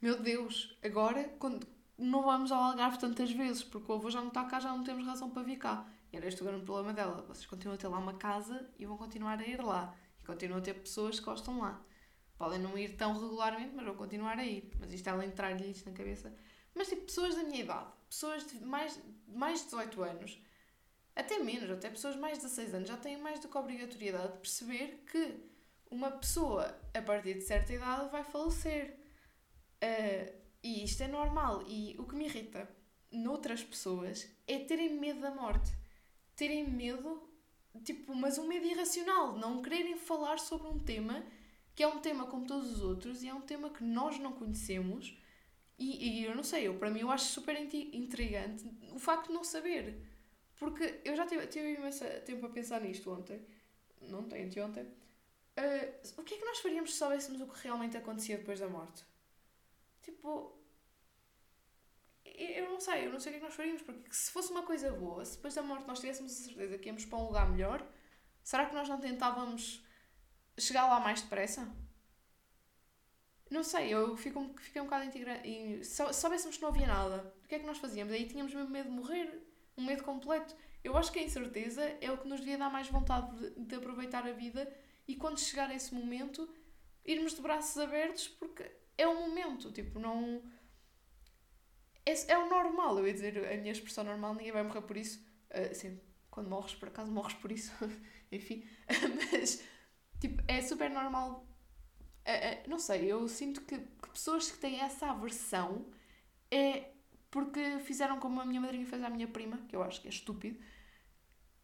meu 0.00 0.20
Deus, 0.20 0.76
agora 0.82 1.24
quando 1.38 1.66
não 1.98 2.22
vamos 2.22 2.52
ao 2.52 2.62
Algarve 2.62 2.98
tantas 2.98 3.30
vezes, 3.30 3.64
porque 3.64 3.90
o 3.90 3.94
avô 3.94 4.10
já 4.10 4.20
não 4.20 4.28
está 4.28 4.44
cá, 4.44 4.60
já 4.60 4.70
não 4.70 4.84
temos 4.84 5.06
razão 5.06 5.30
para 5.30 5.42
vir 5.42 5.56
cá. 5.56 5.86
E 6.12 6.16
era 6.16 6.26
este 6.26 6.42
o 6.42 6.44
grande 6.44 6.64
problema 6.64 6.92
dela. 6.92 7.24
Vocês 7.28 7.46
continuam 7.46 7.74
a 7.74 7.78
ter 7.78 7.88
lá 7.88 7.98
uma 7.98 8.14
casa 8.14 8.68
e 8.78 8.86
vão 8.86 8.96
continuar 8.96 9.40
a 9.40 9.46
ir 9.46 9.62
lá. 9.62 9.94
E 10.20 10.24
continuam 10.24 10.58
a 10.58 10.62
ter 10.62 10.74
pessoas 10.74 11.18
que 11.18 11.24
gostam 11.24 11.58
lá. 11.58 11.82
Podem 12.36 12.58
não 12.58 12.76
ir 12.76 12.96
tão 12.96 13.14
regularmente, 13.14 13.72
mas 13.74 13.84
vão 13.86 13.96
continuar 13.96 14.38
a 14.38 14.44
ir. 14.44 14.70
Mas 14.78 14.92
isto 14.92 15.08
ela 15.08 15.24
entrar-lhe 15.24 15.70
isto 15.70 15.88
na 15.88 15.96
cabeça 15.96 16.32
mas 16.76 16.88
tipo, 16.88 17.06
pessoas 17.06 17.34
da 17.34 17.42
minha 17.42 17.62
idade, 17.62 17.86
pessoas 18.08 18.46
de 18.46 18.62
mais, 18.62 19.00
mais 19.26 19.60
de 19.60 19.64
18 19.64 20.02
anos, 20.02 20.38
até 21.16 21.38
menos, 21.38 21.70
até 21.70 21.88
pessoas 21.88 22.14
mais 22.14 22.38
de 22.38 22.44
16 22.44 22.74
anos, 22.74 22.88
já 22.88 22.96
têm 22.96 23.16
mais 23.16 23.40
do 23.40 23.48
que 23.48 23.56
obrigatoriedade 23.56 24.34
de 24.34 24.38
perceber 24.38 25.02
que 25.10 25.42
uma 25.90 26.10
pessoa 26.10 26.78
a 26.92 27.02
partir 27.02 27.34
de 27.34 27.40
certa 27.40 27.72
idade 27.72 28.10
vai 28.10 28.22
falecer. 28.22 28.98
Uh, 29.82 30.32
e 30.62 30.84
isto 30.84 31.02
é 31.02 31.08
normal. 31.08 31.64
E 31.66 31.96
o 31.98 32.04
que 32.04 32.14
me 32.14 32.26
irrita 32.26 32.68
noutras 33.10 33.64
pessoas 33.64 34.28
é 34.46 34.58
terem 34.58 34.98
medo 34.98 35.20
da 35.20 35.30
morte. 35.30 35.72
Terem 36.34 36.68
medo, 36.68 37.28
tipo, 37.82 38.14
mas 38.14 38.36
um 38.36 38.46
medo 38.46 38.66
irracional. 38.66 39.38
Não 39.38 39.62
quererem 39.62 39.96
falar 39.96 40.38
sobre 40.38 40.68
um 40.68 40.78
tema 40.78 41.24
que 41.74 41.82
é 41.82 41.86
um 41.86 41.98
tema 41.98 42.26
como 42.26 42.46
todos 42.46 42.70
os 42.72 42.82
outros 42.82 43.22
e 43.22 43.28
é 43.28 43.34
um 43.34 43.42
tema 43.42 43.70
que 43.70 43.84
nós 43.84 44.18
não 44.18 44.32
conhecemos 44.32 45.14
e, 45.78 46.20
e 46.20 46.24
eu 46.24 46.34
não 46.34 46.42
sei, 46.42 46.66
eu, 46.66 46.78
para 46.78 46.90
mim 46.90 47.00
eu 47.00 47.10
acho 47.10 47.26
super 47.26 47.54
intrigante 47.60 48.64
o 48.92 48.98
facto 48.98 49.28
de 49.28 49.34
não 49.34 49.44
saber. 49.44 50.00
Porque 50.58 51.00
eu 51.04 51.14
já 51.14 51.26
tive, 51.26 51.46
tive 51.46 51.74
imenso 51.74 52.04
tempo 52.24 52.46
a 52.46 52.50
pensar 52.50 52.80
nisto 52.80 53.12
ontem. 53.12 53.44
Não 54.00 54.20
ontem, 54.20 54.44
anteontem. 54.44 54.84
Uh, 54.84 56.20
o 56.20 56.24
que 56.24 56.34
é 56.34 56.38
que 56.38 56.44
nós 56.44 56.58
faríamos 56.58 56.92
se 56.92 56.98
soubéssemos 56.98 57.40
o 57.40 57.46
que 57.46 57.62
realmente 57.62 57.96
acontecia 57.96 58.38
depois 58.38 58.60
da 58.60 58.68
morte? 58.68 59.04
Tipo. 60.02 60.54
Eu 62.24 62.70
não 62.70 62.80
sei, 62.80 63.06
eu 63.06 63.12
não 63.12 63.18
sei 63.18 63.30
o 63.30 63.32
que 63.32 63.36
é 63.36 63.40
que 63.40 63.46
nós 63.46 63.54
faríamos, 63.54 63.82
porque 63.82 64.12
se 64.12 64.30
fosse 64.30 64.50
uma 64.50 64.62
coisa 64.62 64.92
boa, 64.92 65.24
se 65.24 65.36
depois 65.36 65.54
da 65.54 65.62
morte 65.62 65.86
nós 65.86 66.00
tivéssemos 66.00 66.32
a 66.32 66.44
certeza 66.44 66.76
que 66.76 66.86
íamos 66.86 67.06
para 67.06 67.18
um 67.18 67.26
lugar 67.28 67.48
melhor, 67.48 67.86
será 68.42 68.66
que 68.66 68.74
nós 68.74 68.86
não 68.88 69.00
tentávamos 69.00 69.82
chegar 70.58 70.86
lá 70.86 71.00
mais 71.00 71.22
depressa? 71.22 71.66
Não 73.50 73.62
sei, 73.62 73.94
eu 73.94 74.16
fico, 74.16 74.54
fiquei 74.58 74.82
um 74.82 74.84
bocado 74.84 75.04
integrado. 75.04 75.40
Se 75.82 76.12
soubéssemos 76.12 76.56
que 76.56 76.62
não 76.62 76.68
havia 76.68 76.86
nada, 76.86 77.34
o 77.44 77.48
que 77.48 77.54
é 77.54 77.58
que 77.58 77.66
nós 77.66 77.78
fazíamos? 77.78 78.12
Aí 78.12 78.26
tínhamos 78.26 78.52
mesmo 78.52 78.70
medo 78.70 78.90
de 78.90 78.94
morrer, 78.94 79.45
um 79.76 79.84
medo 79.84 80.02
completo. 80.02 80.54
Eu 80.82 80.96
acho 80.96 81.12
que 81.12 81.18
a 81.18 81.22
incerteza 81.22 81.82
é 82.00 82.10
o 82.10 82.18
que 82.18 82.28
nos 82.28 82.40
devia 82.40 82.58
dar 82.58 82.70
mais 82.70 82.88
vontade 82.88 83.36
de, 83.36 83.50
de 83.66 83.74
aproveitar 83.74 84.26
a 84.26 84.32
vida 84.32 84.72
e 85.06 85.16
quando 85.16 85.38
chegar 85.38 85.74
esse 85.74 85.94
momento, 85.94 86.48
irmos 87.04 87.34
de 87.34 87.40
braços 87.40 87.76
abertos, 87.78 88.28
porque 88.28 88.70
é 88.96 89.06
o 89.06 89.14
momento, 89.14 89.72
tipo, 89.72 89.98
não. 89.98 90.42
É, 92.04 92.32
é 92.32 92.38
o 92.38 92.48
normal, 92.48 92.98
eu 92.98 93.06
ia 93.06 93.12
dizer 93.12 93.52
a 93.52 93.56
minha 93.56 93.72
expressão 93.72 94.04
normal, 94.04 94.34
ninguém 94.34 94.52
vai 94.52 94.62
morrer 94.62 94.82
por 94.82 94.96
isso. 94.96 95.24
Uh, 95.50 95.70
assim, 95.70 96.00
quando 96.30 96.48
morres 96.48 96.74
por 96.74 96.88
acaso, 96.88 97.10
morres 97.10 97.34
por 97.34 97.50
isso. 97.50 97.72
Enfim. 98.30 98.64
Mas, 99.32 99.62
tipo, 100.20 100.42
é 100.46 100.62
super 100.62 100.90
normal 100.90 101.46
uh, 102.26 102.68
não 102.68 102.78
sei, 102.78 103.10
eu 103.10 103.26
sinto 103.28 103.62
que, 103.62 103.78
que, 103.78 104.08
pessoas 104.10 104.50
que 104.50 104.58
têm 104.58 104.80
essa 104.80 105.10
aversão 105.10 105.86
é 106.50 106.90
porque 107.36 107.80
fizeram 107.80 108.18
como 108.18 108.40
a 108.40 108.46
minha 108.46 108.58
madrinha 108.58 108.86
fez 108.86 109.02
à 109.04 109.10
minha 109.10 109.28
prima, 109.28 109.58
que 109.68 109.76
eu 109.76 109.82
acho 109.82 110.00
que 110.00 110.08
é 110.08 110.10
estúpido, 110.10 110.58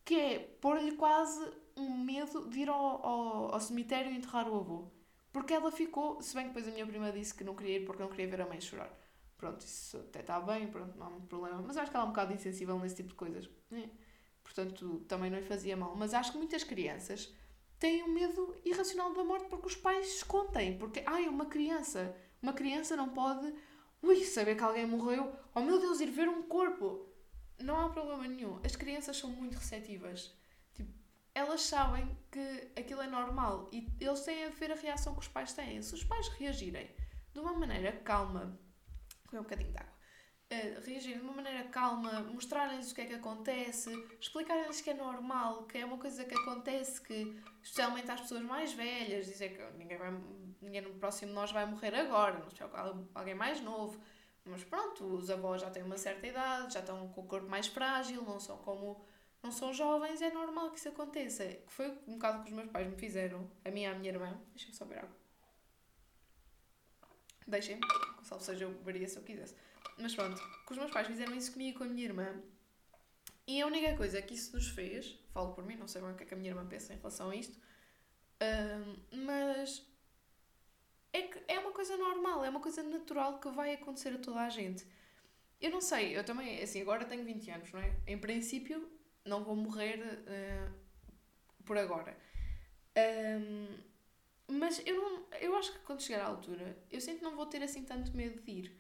que 0.05 0.15
é 0.15 0.39
pôr-lhe 0.39 0.93
quase 0.93 1.41
um 1.75 1.97
medo 1.97 2.47
de 2.51 2.61
ir 2.61 2.69
ao, 2.69 3.07
ao, 3.07 3.55
ao 3.55 3.59
cemitério 3.59 4.13
e 4.13 4.15
enterrar 4.15 4.47
o 4.51 4.55
avô. 4.55 4.91
Porque 5.33 5.55
ela 5.55 5.73
ficou, 5.73 6.21
se 6.21 6.35
bem 6.35 6.45
que 6.45 6.49
depois 6.51 6.69
a 6.69 6.73
minha 6.73 6.87
prima 6.87 7.11
disse 7.11 7.35
que 7.35 7.43
não 7.43 7.55
queria 7.55 7.79
ir 7.79 7.87
porque 7.87 8.03
não 8.03 8.11
queria 8.11 8.29
ver 8.29 8.43
a 8.43 8.47
mãe 8.47 8.61
chorar. 8.61 8.95
Pronto, 9.39 9.63
isso 9.63 9.97
até 9.97 10.21
está 10.21 10.39
bem, 10.41 10.69
pronto, 10.69 10.95
não 10.99 11.07
há 11.07 11.11
muito 11.11 11.27
problema. 11.27 11.63
Mas 11.67 11.79
acho 11.79 11.91
que 11.91 11.97
ela 11.97 12.05
é 12.05 12.07
um 12.07 12.11
bocado 12.11 12.35
insensível 12.35 12.79
nesse 12.79 12.97
tipo 12.97 13.09
de 13.09 13.15
coisas. 13.15 13.49
É. 13.73 13.89
Portanto, 14.45 15.07
também 15.09 15.31
não 15.31 15.39
lhe 15.39 15.47
fazia 15.47 15.75
mal. 15.75 15.97
Mas 15.97 16.13
acho 16.13 16.33
que 16.33 16.37
muitas 16.37 16.63
crianças 16.65 17.35
têm 17.79 18.03
um 18.03 18.13
medo 18.13 18.55
irracional 18.63 19.15
da 19.15 19.25
morte 19.25 19.47
porque 19.49 19.69
os 19.69 19.77
pais 19.77 20.17
escondem. 20.17 20.77
Porque, 20.77 21.03
ai, 21.07 21.29
uma 21.29 21.47
criança. 21.47 22.15
Uma 22.43 22.53
criança 22.53 22.95
não 22.95 23.09
pode, 23.09 23.55
ui, 24.03 24.25
saber 24.25 24.57
que 24.57 24.63
alguém 24.63 24.87
morreu. 24.87 25.35
Oh 25.55 25.61
meu 25.61 25.79
Deus, 25.79 26.01
ir 26.01 26.11
ver 26.11 26.29
um 26.29 26.43
corpo. 26.43 27.09
Não 27.59 27.81
há 27.81 27.89
problema 27.89 28.27
nenhum. 28.27 28.61
As 28.65 28.77
crianças 28.77 29.17
são 29.17 29.31
muito 29.31 29.57
receptivas. 29.57 30.35
Tipo, 30.75 30.93
elas 31.35 31.63
sabem 31.63 32.17
que 32.31 32.73
aquilo 32.77 33.03
é 33.03 33.07
normal 33.07 33.69
e 33.73 33.89
eles 34.01 34.21
têm 34.21 34.45
a 34.45 34.51
ver 34.51 34.73
a 34.73 34.75
reação 34.75 35.15
que 35.15 35.21
os 35.21 35.29
pais 35.29 35.53
têm. 35.53 35.81
Se 35.83 35.95
os 35.95 36.05
pais 36.05 36.29
reagirem 36.29 36.91
de 37.33 37.41
uma 37.41 37.53
maneira 37.53 37.93
calma, 37.93 38.59
com 39.29 39.39
um 39.39 39.43
bocadinho 39.43 39.71
de 39.71 39.79
água, 39.79 39.93
reagir 40.85 41.19
de 41.19 41.23
uma 41.23 41.33
maneira 41.33 41.65
calma, 41.65 42.21
mostrar-lhes 42.21 42.93
o 42.93 42.95
que 42.95 43.01
é 43.01 43.07
que 43.07 43.15
acontece, 43.15 43.91
explicar-lhes 44.21 44.81
que 44.81 44.91
é 44.91 44.95
normal, 44.95 45.65
que 45.65 45.79
é 45.79 45.85
uma 45.85 45.99
coisa 45.99 46.25
que 46.25 46.35
acontece, 46.35 47.01
que 47.01 47.37
especialmente 47.63 48.11
às 48.11 48.21
pessoas 48.21 48.43
mais 48.43 48.73
velhas, 48.73 49.27
dizer 49.27 49.57
que 49.57 49.79
ninguém, 49.79 49.99
vai, 49.99 50.13
ninguém 50.61 50.81
no 50.83 50.95
próximo 50.95 51.31
de 51.31 51.35
nós 51.35 51.53
vai 51.53 51.67
morrer 51.67 51.95
agora, 51.95 52.39
não 52.39 52.51
sei, 52.51 52.67
alguém 53.15 53.35
mais 53.35 53.61
novo. 53.61 54.01
Mas 54.45 54.65
pronto, 54.65 55.05
os 55.05 55.31
avós 55.31 55.61
já 55.61 55.71
têm 55.71 55.83
uma 55.83 55.97
certa 55.97 56.27
idade, 56.27 56.75
já 56.75 56.81
estão 56.81 57.09
com 57.09 57.21
o 57.21 57.27
corpo 57.27 57.49
mais 57.49 57.69
frágil, 57.69 58.23
não 58.23 58.41
são 58.41 58.57
como 58.59 59.05
não 59.43 59.51
são 59.51 59.73
jovens, 59.73 60.23
é 60.23 60.31
normal 60.31 60.71
que 60.71 60.79
isso 60.79 60.89
aconteça. 60.89 61.45
Que 61.45 61.73
foi 61.73 61.89
um 62.07 62.15
bocado 62.15 62.45
que 62.45 62.51
os 62.51 62.57
meus 62.57 62.71
pais 62.71 62.89
me 62.89 62.97
fizeram, 62.97 63.51
a 63.65 63.71
mim 63.71 63.83
e 63.83 63.87
a 63.87 63.95
minha 63.95 64.13
irmã. 64.13 64.41
Deixa-me 64.55 64.75
só 64.75 64.85
ver. 64.85 65.05
Deixem-me, 67.47 67.83
salvo 68.23 68.45
seja, 68.45 68.65
eu 68.65 68.71
beberia 68.71 69.09
se 69.09 69.17
eu 69.17 69.23
quisesse. 69.23 69.55
Mas 69.99 70.15
pronto, 70.15 70.41
que 70.67 70.73
os 70.73 70.79
meus 70.79 70.91
pais 70.91 71.07
fizeram 71.07 71.35
isso 71.35 71.53
comigo 71.53 71.71
e 71.71 71.79
com 71.79 71.85
a 71.85 71.87
minha 71.87 72.05
irmã. 72.05 72.43
E 73.47 73.61
a 73.61 73.67
única 73.67 73.97
coisa 73.97 74.23
que 74.23 74.35
isso 74.35 74.55
nos 74.55 74.69
fez, 74.69 75.19
falo 75.33 75.53
por 75.53 75.65
mim, 75.65 75.77
não 75.77 75.89
sei 75.89 76.01
bem 76.01 76.13
o 76.13 76.15
que 76.15 76.23
é 76.23 76.27
que 76.27 76.35
a 76.35 76.37
minha 76.37 76.51
irmã 76.51 76.67
pensa 76.67 76.95
em 76.95 76.97
relação 76.97 77.31
a 77.31 77.37
isto, 77.37 77.59
mas 79.13 79.85
é 81.13 81.23
que 81.23 81.43
é 81.49 81.59
uma 81.59 81.73
coisa 81.73 81.97
normal, 81.97 82.45
é 82.45 82.49
uma 82.49 82.61
coisa 82.61 82.83
natural 82.83 83.39
que 83.39 83.49
vai 83.51 83.75
acontecer 83.75 84.11
a 84.11 84.19
toda 84.19 84.41
a 84.41 84.49
gente. 84.49 84.87
Eu 85.61 85.71
não 85.71 85.81
sei, 85.81 86.17
eu 86.17 86.25
também, 86.25 86.61
assim, 86.63 86.81
agora 86.81 87.05
tenho 87.05 87.25
20 87.25 87.51
anos, 87.51 87.73
não 87.73 87.81
é? 87.81 87.95
Em 88.07 88.19
princípio, 88.19 88.91
não 89.25 89.45
vou 89.45 89.55
morrer 89.55 90.01
uh, 90.01 90.73
por 91.65 91.79
agora. 91.79 92.17
Um, 92.97 93.92
mas 94.49 94.83
eu, 94.87 94.97
não, 94.97 95.27
eu 95.41 95.57
acho 95.57 95.73
que 95.73 95.79
quando 95.81 96.03
chegar 96.03 96.23
à 96.23 96.27
altura, 96.27 96.77
eu 96.91 97.01
sinto 97.01 97.19
que 97.19 97.25
não 97.25 97.37
vou 97.37 97.47
ter 97.47 97.63
assim 97.63 97.85
tanto 97.85 98.17
medo 98.17 98.41
de 98.43 98.51
ir. 98.51 98.77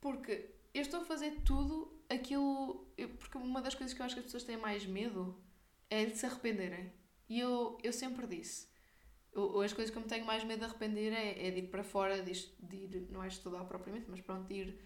Porque 0.00 0.50
eu 0.72 0.82
estou 0.82 1.00
a 1.00 1.04
fazer 1.04 1.40
tudo 1.44 2.04
aquilo. 2.08 2.86
Porque 3.18 3.38
uma 3.38 3.62
das 3.62 3.74
coisas 3.74 3.94
que 3.94 4.00
eu 4.00 4.06
acho 4.06 4.14
que 4.14 4.20
as 4.20 4.26
pessoas 4.26 4.44
têm 4.44 4.56
mais 4.56 4.84
medo 4.84 5.42
é 5.90 6.04
de 6.04 6.16
se 6.16 6.26
arrependerem. 6.26 6.92
E 7.28 7.40
eu, 7.40 7.78
eu 7.82 7.92
sempre 7.92 8.26
disse: 8.26 8.68
eu, 9.32 9.60
as 9.60 9.72
coisas 9.72 9.90
que 9.90 9.98
eu 9.98 10.02
me 10.02 10.08
tenho 10.08 10.24
mais 10.24 10.44
medo 10.44 10.60
de 10.60 10.64
arrepender 10.64 11.12
é, 11.12 11.48
é 11.48 11.50
de 11.50 11.58
ir 11.60 11.68
para 11.68 11.82
fora, 11.82 12.22
de, 12.22 12.32
de 12.60 12.76
ir, 12.76 13.08
não 13.10 13.22
é 13.22 13.28
estudar 13.28 13.64
propriamente, 13.64 14.06
mas 14.08 14.20
pronto, 14.20 14.46
de 14.46 14.54
ir 14.54 14.78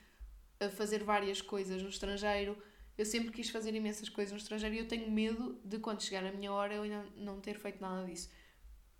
a 0.60 0.70
fazer 0.70 1.04
várias 1.04 1.42
coisas 1.42 1.82
no 1.82 1.88
estrangeiro. 1.88 2.56
Eu 2.96 3.06
sempre 3.06 3.30
quis 3.30 3.48
fazer 3.50 3.74
imensas 3.74 4.08
coisas 4.08 4.32
no 4.32 4.38
estrangeiro 4.38 4.74
e 4.74 4.78
eu 4.78 4.88
tenho 4.88 5.10
medo 5.10 5.60
de 5.64 5.78
quando 5.78 6.02
chegar 6.02 6.24
a 6.24 6.32
minha 6.32 6.52
hora 6.52 6.74
eu 6.74 6.82
ainda 6.82 7.06
não 7.16 7.40
ter 7.40 7.58
feito 7.58 7.80
nada 7.80 8.04
disso. 8.04 8.28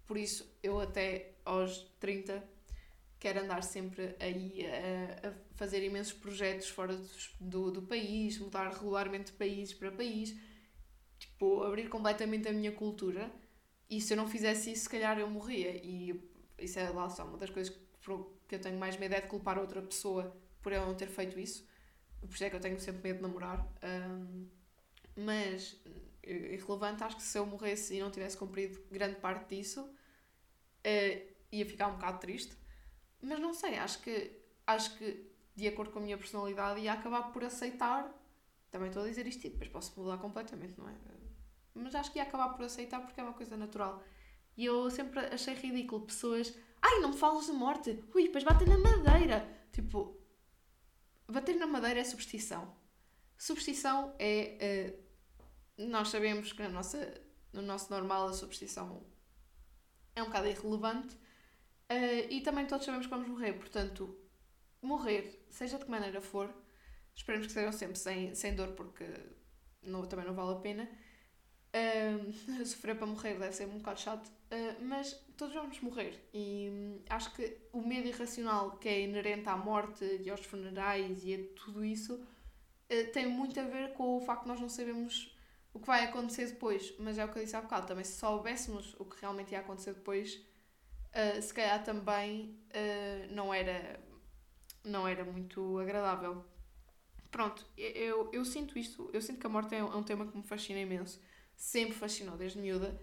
Por 0.09 0.17
isso, 0.17 0.50
eu 0.62 0.81
até 0.81 1.35
aos 1.45 1.81
30 2.00 2.43
quero 3.21 3.41
andar 3.41 3.62
sempre 3.62 4.17
aí 4.19 4.65
a, 4.67 5.29
a 5.29 5.33
fazer 5.55 5.85
imensos 5.85 6.15
projetos 6.15 6.71
fora 6.71 6.97
do, 6.97 7.09
do, 7.38 7.71
do, 7.73 7.83
país, 7.83 8.38
mudar 8.38 8.71
regularmente 8.73 9.33
de 9.33 9.38
país 9.38 9.75
para 9.75 9.93
país, 9.93 10.35
tipo, 11.19 11.62
abrir 11.62 11.91
completamente 11.91 12.49
a 12.49 12.53
minha 12.53 12.73
cultura 12.73 13.31
e 13.91 14.00
se 14.00 14.15
eu 14.15 14.17
não 14.17 14.27
fizesse 14.27 14.73
isso, 14.73 14.85
se 14.85 14.88
calhar 14.88 15.19
eu 15.19 15.29
morria. 15.29 15.77
E 15.85 16.19
isso 16.59 16.79
é 16.79 16.88
lá 16.88 17.11
só 17.11 17.25
uma 17.25 17.37
das 17.37 17.50
coisas 17.50 17.75
que 18.49 18.55
eu 18.55 18.61
tenho 18.61 18.79
mais 18.79 18.97
medo 18.97 19.15
é 19.15 19.21
de 19.21 19.29
culpar 19.29 19.59
outra 19.59 19.83
pessoa 19.83 20.35
por 20.62 20.73
eu 20.73 20.87
não 20.87 20.95
ter 20.95 21.09
feito 21.09 21.38
isso. 21.38 21.69
Por 22.21 22.31
isso 22.31 22.45
é 22.45 22.50
que 22.50 22.57
eu 22.57 22.61
tenho 22.61 22.81
sempre 22.81 23.03
medo 23.03 23.17
de 23.19 23.23
namorar. 23.23 23.67
Um, 23.83 24.49
mas, 25.17 25.77
irrelevante, 26.23 27.05
acho 27.05 27.17
que 27.17 27.23
se 27.23 27.38
eu 27.38 27.45
morresse 27.45 27.95
e 27.95 28.00
não 28.00 28.11
tivesse 28.11 28.38
cumprido 28.38 28.81
grande 28.91 29.17
parte 29.17 29.55
disso, 29.55 29.88
uh, 30.88 31.35
ia 31.52 31.66
ficar 31.66 31.88
um 31.88 31.95
bocado 31.95 32.18
triste. 32.18 32.57
Mas 33.21 33.38
não 33.40 33.52
sei, 33.52 33.76
acho 33.78 34.00
que, 34.00 34.33
acho 34.66 34.97
que 34.97 35.28
de 35.54 35.66
acordo 35.66 35.92
com 35.92 35.99
a 35.99 36.02
minha 36.02 36.16
personalidade 36.16 36.80
ia 36.80 36.92
acabar 36.92 37.33
por 37.33 37.45
aceitar. 37.45 38.14
Também 38.71 38.88
estou 38.88 39.02
a 39.02 39.07
dizer 39.07 39.26
isto 39.26 39.47
e 39.47 39.50
depois 39.50 39.71
posso 39.71 39.99
mudar 39.99 40.18
completamente, 40.18 40.78
não 40.78 40.88
é? 40.88 40.95
mas 41.75 41.95
acho 41.95 42.12
que 42.12 42.18
ia 42.18 42.25
acabar 42.25 42.49
por 42.50 42.64
aceitar 42.64 43.00
porque 43.00 43.21
é 43.21 43.23
uma 43.23 43.33
coisa 43.33 43.57
natural. 43.57 44.02
E 44.57 44.64
eu 44.64 44.90
sempre 44.90 45.21
achei 45.21 45.54
ridículo 45.54 46.04
pessoas. 46.04 46.52
Ai, 46.83 47.00
não 47.00 47.11
me 47.11 47.16
falas 47.16 47.47
de 47.47 47.52
morte! 47.52 48.02
Ui, 48.14 48.25
depois 48.25 48.45
batem 48.45 48.66
na 48.66 48.78
madeira! 48.78 49.49
Tipo, 49.73 50.21
bater 51.28 51.57
na 51.57 51.66
madeira 51.66 52.00
é 52.00 52.04
superstição. 52.04 52.75
Superstição 53.37 54.14
é. 54.18 54.92
Uh, 55.78 55.88
nós 55.88 56.09
sabemos 56.09 56.52
que 56.52 56.61
na 56.61 56.68
nossa, 56.68 57.23
no 57.52 57.62
nosso 57.62 57.90
normal 57.92 58.26
a 58.26 58.33
superstição 58.33 59.07
é 60.18 60.22
um 60.22 60.26
bocado 60.26 60.48
irrelevante 60.48 61.14
uh, 61.14 62.30
e 62.30 62.40
também 62.40 62.66
todos 62.66 62.84
sabemos 62.84 63.06
que 63.06 63.10
vamos 63.10 63.28
morrer. 63.28 63.54
Portanto, 63.54 64.16
morrer, 64.82 65.44
seja 65.50 65.78
de 65.78 65.84
que 65.84 65.90
maneira 65.90 66.20
for, 66.20 66.52
esperemos 67.14 67.46
que 67.46 67.52
sejam 67.52 67.72
sempre 67.72 67.98
sem, 67.98 68.34
sem 68.34 68.54
dor 68.54 68.68
porque 68.68 69.04
não, 69.82 70.06
também 70.06 70.26
não 70.26 70.34
vale 70.34 70.52
a 70.52 70.60
pena 70.60 70.88
Uh, 71.68 72.64
sofrer 72.64 72.96
para 72.96 73.06
morrer 73.06 73.38
deve 73.38 73.52
ser 73.52 73.66
um 73.66 73.76
bocado 73.76 74.00
chato, 74.00 74.26
uh, 74.26 74.84
mas 74.84 75.12
todos 75.37 75.54
vamos 75.54 75.78
morrer. 75.80 76.18
E 76.32 76.68
um, 76.70 77.00
acho 77.10 77.34
que 77.34 77.58
o 77.72 77.82
medo 77.87 78.08
irracional 78.08 78.78
que 78.78 78.88
é 78.88 79.02
inerente 79.02 79.48
à 79.48 79.56
morte 79.56 80.04
e 80.22 80.30
aos 80.30 80.44
funerais 80.44 81.25
e 81.25 81.34
a 81.34 81.38
tudo 81.54 81.84
isso 81.84 82.26
tem 83.12 83.26
muito 83.26 83.60
a 83.60 83.64
ver 83.64 83.92
com 83.92 84.16
o 84.16 84.20
facto 84.22 84.44
de 84.44 84.48
nós 84.48 84.58
não 84.58 84.68
sabemos 84.70 85.37
o 85.78 85.80
que 85.80 85.87
vai 85.87 86.04
acontecer 86.04 86.47
depois. 86.47 86.92
Mas 86.99 87.18
é 87.18 87.25
o 87.25 87.28
que 87.28 87.38
eu 87.38 87.44
disse 87.44 87.56
há 87.56 87.62
bocado, 87.62 87.87
também 87.87 88.04
se 88.04 88.18
soubéssemos 88.18 88.94
o 88.99 89.04
que 89.04 89.20
realmente 89.20 89.52
ia 89.52 89.61
acontecer 89.61 89.94
depois, 89.94 90.40
ah, 91.12 91.40
se 91.40 91.54
calhar 91.54 91.82
também 91.82 92.58
não, 93.30 93.52
era, 93.52 93.99
não 94.85 95.08
era 95.08 95.25
muito 95.25 95.78
agradável. 95.78 96.44
Pronto, 97.30 97.64
eu, 97.76 98.30
eu 98.32 98.44
sinto 98.44 98.78
isto, 98.78 99.11
eu 99.12 99.20
sinto 99.20 99.38
que 99.40 99.47
a 99.47 99.50
morte 99.50 99.75
é 99.75 99.82
um, 99.82 99.92
é 99.92 99.97
um 99.97 100.02
tema 100.02 100.26
que 100.26 100.37
me 100.37 100.42
fascina 100.42 100.80
imenso 100.80 101.20
sempre 101.58 101.94
fascinou 101.94 102.37
desde 102.37 102.58
miúda. 102.58 102.99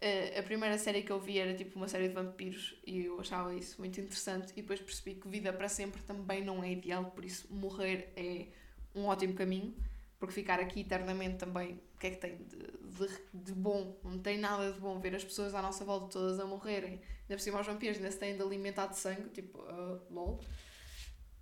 Uh, 0.00 0.38
a 0.38 0.42
primeira 0.42 0.78
série 0.78 1.02
que 1.02 1.12
eu 1.12 1.20
vi 1.20 1.38
era 1.38 1.54
tipo 1.54 1.76
uma 1.76 1.88
série 1.88 2.08
de 2.08 2.14
vampiros 2.14 2.80
e 2.86 3.04
eu 3.04 3.20
achava 3.20 3.54
isso 3.54 3.76
muito 3.78 4.00
interessante 4.00 4.52
e 4.56 4.62
depois 4.62 4.80
percebi 4.80 5.16
que 5.16 5.28
vida 5.28 5.52
para 5.52 5.68
sempre 5.68 6.00
também 6.02 6.42
não 6.42 6.62
é 6.62 6.72
ideal, 6.72 7.06
por 7.10 7.24
isso 7.24 7.52
morrer 7.52 8.12
é 8.16 8.46
um 8.94 9.06
ótimo 9.06 9.34
caminho, 9.34 9.74
porque 10.18 10.34
ficar 10.34 10.58
aqui 10.58 10.80
eternamente 10.80 11.36
também, 11.36 11.80
o 11.94 11.98
que 11.98 12.08
é 12.08 12.10
que 12.10 12.16
tem 12.16 12.36
de, 12.36 12.56
de, 12.56 13.08
de 13.32 13.52
bom? 13.52 13.98
Não 14.02 14.18
tem 14.18 14.36
nada 14.36 14.72
de 14.72 14.80
bom 14.80 14.98
ver 14.98 15.14
as 15.14 15.24
pessoas 15.24 15.54
à 15.54 15.62
nossa 15.62 15.84
volta 15.84 16.08
todas 16.08 16.40
a 16.40 16.44
morrerem. 16.44 16.94
Ainda 16.94 17.36
por 17.36 17.40
cima 17.40 17.60
os 17.60 17.66
vampiros 17.66 17.96
ainda 17.98 18.10
se 18.10 18.18
têm 18.18 18.36
de 18.36 18.42
alimentar 18.42 18.86
de 18.88 18.98
sangue, 18.98 19.28
tipo, 19.30 19.58
uh, 19.60 20.00
lol. 20.10 20.40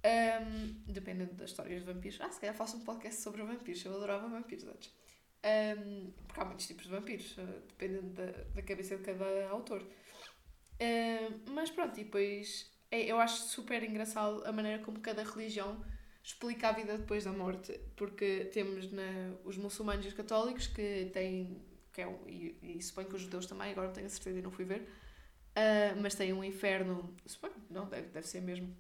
Um, 0.04 0.82
dependendo 0.86 1.34
das 1.34 1.50
histórias 1.50 1.84
de 1.84 1.92
vampiros. 1.92 2.20
Ah, 2.20 2.30
se 2.30 2.38
calhar 2.38 2.54
faço 2.54 2.76
um 2.76 2.80
podcast 2.84 3.22
sobre 3.22 3.42
vampiros, 3.42 3.84
eu 3.84 3.94
adorava 3.94 4.28
vampiros 4.28 4.64
antes. 4.64 4.92
Um, 5.78 6.10
porque 6.26 6.40
há 6.40 6.44
muitos 6.44 6.66
tipos 6.66 6.84
de 6.84 6.90
vampiros, 6.90 7.36
uh, 7.38 7.62
dependendo 7.68 8.10
da, 8.10 8.30
da 8.54 8.62
cabeça 8.62 8.96
de 8.96 9.02
cada 9.02 9.48
autor. 9.48 9.86
Mas 11.50 11.70
pronto, 11.70 11.98
e 11.98 12.04
depois 12.04 12.70
é, 12.90 13.02
eu 13.02 13.18
acho 13.18 13.42
super 13.44 13.82
engraçado 13.82 14.44
a 14.46 14.52
maneira 14.52 14.82
como 14.82 15.00
cada 15.00 15.24
religião 15.24 15.82
explica 16.26 16.70
a 16.70 16.72
vida 16.72 16.98
depois 16.98 17.22
da 17.22 17.32
morte, 17.32 17.78
porque 17.94 18.50
temos 18.52 18.90
na, 18.90 19.32
os 19.44 19.56
muçulmanos 19.56 20.04
e 20.04 20.08
os 20.08 20.14
católicos 20.14 20.66
que 20.66 21.08
têm, 21.12 21.62
que 21.92 22.02
é, 22.02 22.18
e, 22.26 22.58
e 22.62 22.82
suponho 22.82 23.08
que 23.08 23.14
os 23.14 23.22
judeus 23.22 23.46
também, 23.46 23.70
agora 23.70 23.86
não 23.86 23.94
tenho 23.94 24.08
a 24.08 24.10
certeza 24.10 24.40
e 24.40 24.42
não 24.42 24.50
fui 24.50 24.64
ver, 24.64 24.80
uh, 24.80 26.00
mas 26.02 26.16
têm 26.16 26.32
um 26.32 26.42
inferno, 26.42 27.14
suponho, 27.24 27.54
não, 27.70 27.86
deve, 27.88 28.08
deve 28.08 28.26
ser 28.26 28.40
mesmo, 28.40 28.76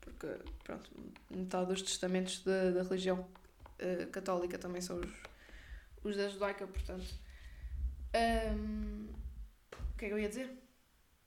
porque 0.00 0.26
pronto, 0.64 0.90
metade 1.30 1.66
dos 1.66 1.82
testamentos 1.82 2.42
da, 2.42 2.70
da 2.70 2.82
religião 2.82 3.20
uh, 3.20 4.06
católica 4.10 4.56
também 4.58 4.80
são 4.80 4.98
os 4.98 5.28
os 6.04 6.16
da 6.16 6.28
judaica, 6.28 6.66
portanto. 6.66 7.06
Um, 8.14 9.08
o 9.72 9.98
que 9.98 10.06
é 10.06 10.08
que 10.08 10.14
eu 10.14 10.18
ia 10.18 10.28
dizer? 10.28 10.50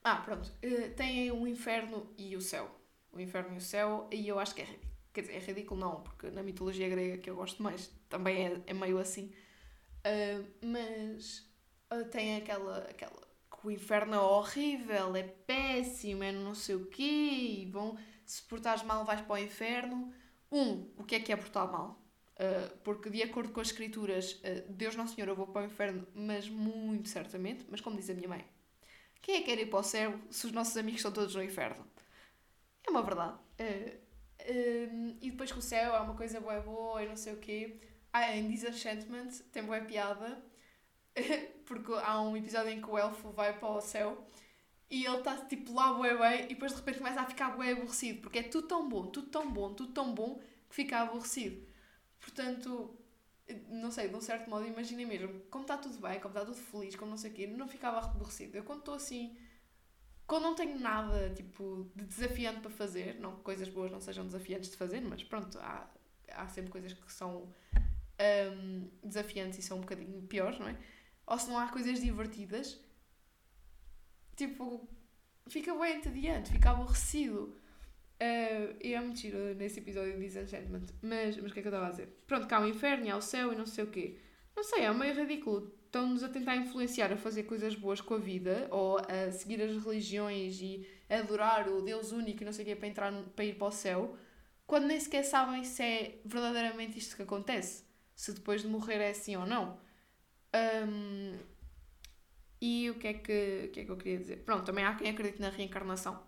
Ah, 0.02 0.16
pronto. 0.16 0.50
Uh, 0.64 0.92
tem 0.96 1.30
o 1.30 1.46
inferno 1.46 2.12
e 2.18 2.36
o 2.36 2.40
céu. 2.40 2.70
O 3.12 3.20
inferno 3.20 3.54
e 3.54 3.58
o 3.58 3.60
céu, 3.60 4.08
e 4.10 4.26
eu 4.26 4.38
acho 4.38 4.54
que 4.54 4.62
é 4.62 4.64
ridículo. 4.64 4.91
Quer 5.12 5.22
dizer, 5.22 5.34
é 5.34 5.38
ridículo 5.38 5.78
não, 5.78 6.02
porque 6.02 6.30
na 6.30 6.42
mitologia 6.42 6.88
grega 6.88 7.18
que 7.18 7.28
eu 7.28 7.36
gosto 7.36 7.62
mais 7.62 7.90
também 8.08 8.46
é, 8.46 8.62
é 8.66 8.74
meio 8.74 8.98
assim. 8.98 9.32
Uh, 9.98 10.44
mas 10.66 11.46
uh, 11.92 12.04
tem 12.10 12.36
aquela, 12.36 12.78
aquela. 12.78 13.28
que 13.50 13.66
o 13.66 13.70
inferno 13.70 14.14
é 14.14 14.20
horrível, 14.20 15.14
é 15.14 15.22
péssimo, 15.22 16.24
é 16.24 16.32
não 16.32 16.54
sei 16.54 16.76
o 16.76 16.86
quê, 16.86 17.02
e 17.02 17.70
vão. 17.70 17.96
Se 18.24 18.42
portares 18.42 18.82
mal, 18.82 19.04
vais 19.04 19.20
para 19.20 19.34
o 19.34 19.38
inferno. 19.38 20.12
Um, 20.50 20.90
o 20.96 21.04
que 21.04 21.16
é 21.16 21.20
que 21.20 21.32
é 21.32 21.36
portar 21.36 21.70
mal? 21.70 22.02
Uh, 22.36 22.76
porque, 22.82 23.10
de 23.10 23.22
acordo 23.22 23.52
com 23.52 23.60
as 23.60 23.68
Escrituras, 23.68 24.40
Deus 24.68 24.96
não 24.96 25.06
Senhor, 25.06 25.28
eu 25.28 25.36
vou 25.36 25.46
para 25.46 25.62
o 25.62 25.64
inferno, 25.66 26.06
mas 26.14 26.48
muito 26.48 27.08
certamente. 27.08 27.66
Mas, 27.70 27.80
como 27.80 27.96
diz 27.96 28.08
a 28.08 28.14
minha 28.14 28.28
mãe, 28.28 28.44
quem 29.20 29.36
é 29.36 29.38
que 29.40 29.44
quer 29.44 29.58
ir 29.58 29.66
para 29.66 29.80
o 29.80 29.82
céu 29.82 30.18
se 30.30 30.46
os 30.46 30.52
nossos 30.52 30.76
amigos 30.76 31.00
estão 31.00 31.12
todos 31.12 31.34
no 31.34 31.42
inferno? 31.42 31.86
É 32.86 32.90
uma 32.90 33.02
verdade. 33.02 33.38
Uh, 34.42 35.16
e 35.20 35.30
depois 35.30 35.52
que 35.52 35.58
o 35.58 35.62
céu 35.62 35.94
é 35.94 36.00
uma 36.00 36.14
coisa 36.14 36.40
boa, 36.40 36.60
boa 36.60 37.02
e 37.02 37.08
não 37.08 37.16
sei 37.16 37.34
o 37.34 37.38
quê. 37.38 37.80
Ah, 38.12 38.36
em 38.36 38.50
Disenchantment 38.50 39.30
tem 39.52 39.62
boa 39.62 39.80
piada, 39.80 40.42
porque 41.64 41.92
há 41.92 42.20
um 42.20 42.36
episódio 42.36 42.70
em 42.70 42.80
que 42.80 42.90
o 42.90 42.98
elfo 42.98 43.30
vai 43.30 43.58
para 43.58 43.68
o 43.68 43.80
céu 43.80 44.26
e 44.90 45.06
ele 45.06 45.16
está 45.18 45.36
tipo 45.46 45.72
lá 45.72 45.94
bué 45.94 46.16
bem 46.16 46.44
e 46.44 46.48
depois 46.48 46.72
de 46.72 46.78
repente 46.78 46.98
começa 46.98 47.20
a 47.22 47.26
ficar 47.26 47.56
bué 47.56 47.72
aborrecido, 47.72 48.20
porque 48.20 48.40
é 48.40 48.42
tudo 48.42 48.68
tão 48.68 48.88
bom, 48.88 49.06
tudo 49.06 49.28
tão 49.28 49.50
bom, 49.50 49.72
tudo 49.74 49.92
tão 49.92 50.14
bom 50.14 50.38
que 50.68 50.74
fica 50.74 50.98
aborrecido. 50.98 51.66
Portanto, 52.20 52.94
não 53.68 53.90
sei, 53.90 54.08
de 54.08 54.14
um 54.14 54.20
certo 54.20 54.48
modo, 54.50 54.66
imaginem 54.66 55.06
mesmo, 55.06 55.40
como 55.50 55.64
está 55.64 55.76
tudo 55.78 55.98
bem, 55.98 56.20
como 56.20 56.34
está 56.34 56.44
tudo 56.44 56.56
feliz, 56.56 56.94
como 56.96 57.10
não 57.10 57.16
sei 57.18 57.30
o 57.30 57.34
quê, 57.34 57.46
não 57.46 57.68
ficava 57.68 57.98
aborrecido. 57.98 58.56
Eu 58.56 58.64
quando 58.64 58.80
estou 58.80 58.94
assim, 58.94 59.36
quando 60.26 60.44
não 60.44 60.54
tenho 60.54 60.78
nada, 60.78 61.30
tipo, 61.30 61.90
de 61.94 62.04
desafiante 62.04 62.60
para 62.60 62.70
fazer, 62.70 63.18
não 63.20 63.36
que 63.36 63.42
coisas 63.42 63.68
boas 63.68 63.90
não 63.90 64.00
sejam 64.00 64.24
desafiantes 64.24 64.70
de 64.70 64.76
fazer, 64.76 65.00
mas 65.00 65.22
pronto, 65.22 65.58
há, 65.58 65.88
há 66.32 66.48
sempre 66.48 66.70
coisas 66.70 66.92
que 66.92 67.12
são 67.12 67.52
um, 68.20 68.90
desafiantes 69.02 69.58
e 69.58 69.62
são 69.62 69.78
um 69.78 69.80
bocadinho 69.80 70.22
piores, 70.22 70.58
não 70.58 70.68
é? 70.68 70.76
Ou 71.26 71.38
se 71.38 71.48
não 71.48 71.58
há 71.58 71.68
coisas 71.68 72.00
divertidas, 72.00 72.80
tipo, 74.36 74.88
fica 75.48 75.74
bem 75.74 75.98
entediante, 75.98 76.50
fica 76.50 76.70
aborrecido. 76.70 77.56
Uh, 78.20 78.76
e 78.80 78.94
é 78.94 79.14
giro 79.16 79.54
nesse 79.56 79.80
episódio 79.80 80.12
de 80.12 80.20
Disenchantment. 80.20 80.86
Mas, 81.02 81.36
mas 81.36 81.50
o 81.50 81.54
que 81.54 81.58
é 81.58 81.62
que 81.62 81.68
eu 81.68 81.72
estava 81.72 81.88
a 81.88 81.90
dizer? 81.90 82.06
Pronto, 82.26 82.46
cá 82.46 82.58
há 82.58 82.60
o 82.60 82.68
inferno 82.68 83.04
e 83.04 83.10
há 83.10 83.16
o 83.16 83.22
céu 83.22 83.52
e 83.52 83.56
não 83.56 83.66
sei 83.66 83.84
o 83.84 83.88
quê. 83.88 84.18
Não 84.56 84.62
sei, 84.64 84.84
é 84.84 84.92
meio 84.92 85.14
ridículo. 85.14 85.72
Estão-nos 85.86 86.22
a 86.22 86.28
tentar 86.28 86.56
influenciar 86.56 87.12
a 87.12 87.16
fazer 87.16 87.42
coisas 87.42 87.74
boas 87.74 88.00
com 88.00 88.14
a 88.14 88.18
vida 88.18 88.68
ou 88.70 88.98
a 88.98 89.30
seguir 89.30 89.60
as 89.62 89.84
religiões 89.84 90.60
e 90.60 90.86
adorar 91.08 91.68
o 91.68 91.82
Deus 91.82 92.12
único 92.12 92.42
e 92.42 92.46
não 92.46 92.52
sei 92.52 92.64
o 92.64 92.68
quê 92.68 92.76
para, 92.76 92.88
entrar, 92.88 93.12
para 93.36 93.44
ir 93.44 93.56
para 93.58 93.66
o 93.66 93.70
céu, 93.70 94.16
quando 94.66 94.86
nem 94.86 94.98
sequer 94.98 95.22
sabem 95.24 95.64
se 95.64 95.82
é 95.82 96.20
verdadeiramente 96.24 96.98
isto 96.98 97.16
que 97.16 97.22
acontece. 97.22 97.84
Se 98.14 98.32
depois 98.32 98.62
de 98.62 98.68
morrer 98.68 98.96
é 98.96 99.10
assim 99.10 99.36
ou 99.36 99.44
não. 99.44 99.78
Um, 100.86 101.38
e 102.60 102.88
o 102.90 102.94
que, 102.94 103.08
é 103.08 103.14
que, 103.14 103.64
o 103.66 103.70
que 103.72 103.80
é 103.80 103.84
que 103.84 103.90
eu 103.90 103.96
queria 103.96 104.18
dizer? 104.18 104.36
Pronto, 104.44 104.64
também 104.64 104.84
há 104.84 104.94
quem 104.94 105.10
acredite 105.10 105.40
na 105.40 105.50
reencarnação 105.50 106.22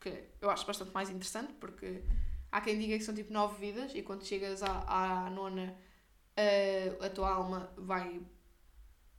que 0.00 0.24
eu 0.40 0.50
acho 0.50 0.66
bastante 0.66 0.92
mais 0.92 1.10
interessante, 1.10 1.52
porque 1.54 2.02
há 2.50 2.60
quem 2.60 2.78
diga 2.78 2.96
que 2.96 3.04
são 3.04 3.14
tipo 3.14 3.32
nove 3.32 3.58
vidas 3.58 3.94
e 3.94 4.02
quando 4.02 4.24
chegas 4.24 4.62
à, 4.62 5.26
à 5.26 5.30
nona 5.30 5.76
a, 6.40 7.06
a 7.06 7.10
tua 7.10 7.30
alma 7.30 7.72
vai, 7.76 8.20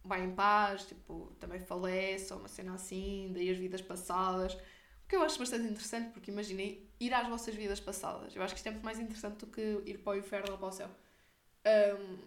vai 0.03 0.23
em 0.23 0.33
paz, 0.33 0.85
tipo, 0.85 1.35
também 1.39 1.59
falece 1.59 2.33
ou 2.33 2.39
uma 2.39 2.47
cena 2.47 2.73
assim, 2.73 3.31
daí 3.33 3.49
as 3.49 3.57
vidas 3.57 3.81
passadas. 3.81 4.53
O 4.53 5.07
que 5.07 5.15
eu 5.15 5.23
acho 5.23 5.37
bastante 5.37 5.65
interessante, 5.65 6.11
porque 6.11 6.31
imaginem 6.31 6.89
ir 6.99 7.13
às 7.13 7.27
vossas 7.27 7.53
vidas 7.53 7.79
passadas. 7.79 8.35
Eu 8.35 8.41
acho 8.43 8.53
que 8.53 8.59
isto 8.59 8.67
é 8.67 8.71
muito 8.71 8.85
mais 8.85 8.99
interessante 8.99 9.39
do 9.39 9.47
que 9.47 9.81
ir 9.85 9.99
para 9.99 10.13
o 10.13 10.17
inferno 10.17 10.53
ou 10.53 10.57
para 10.57 10.67
o 10.67 10.71
céu. 10.71 10.89
Um, 11.65 12.17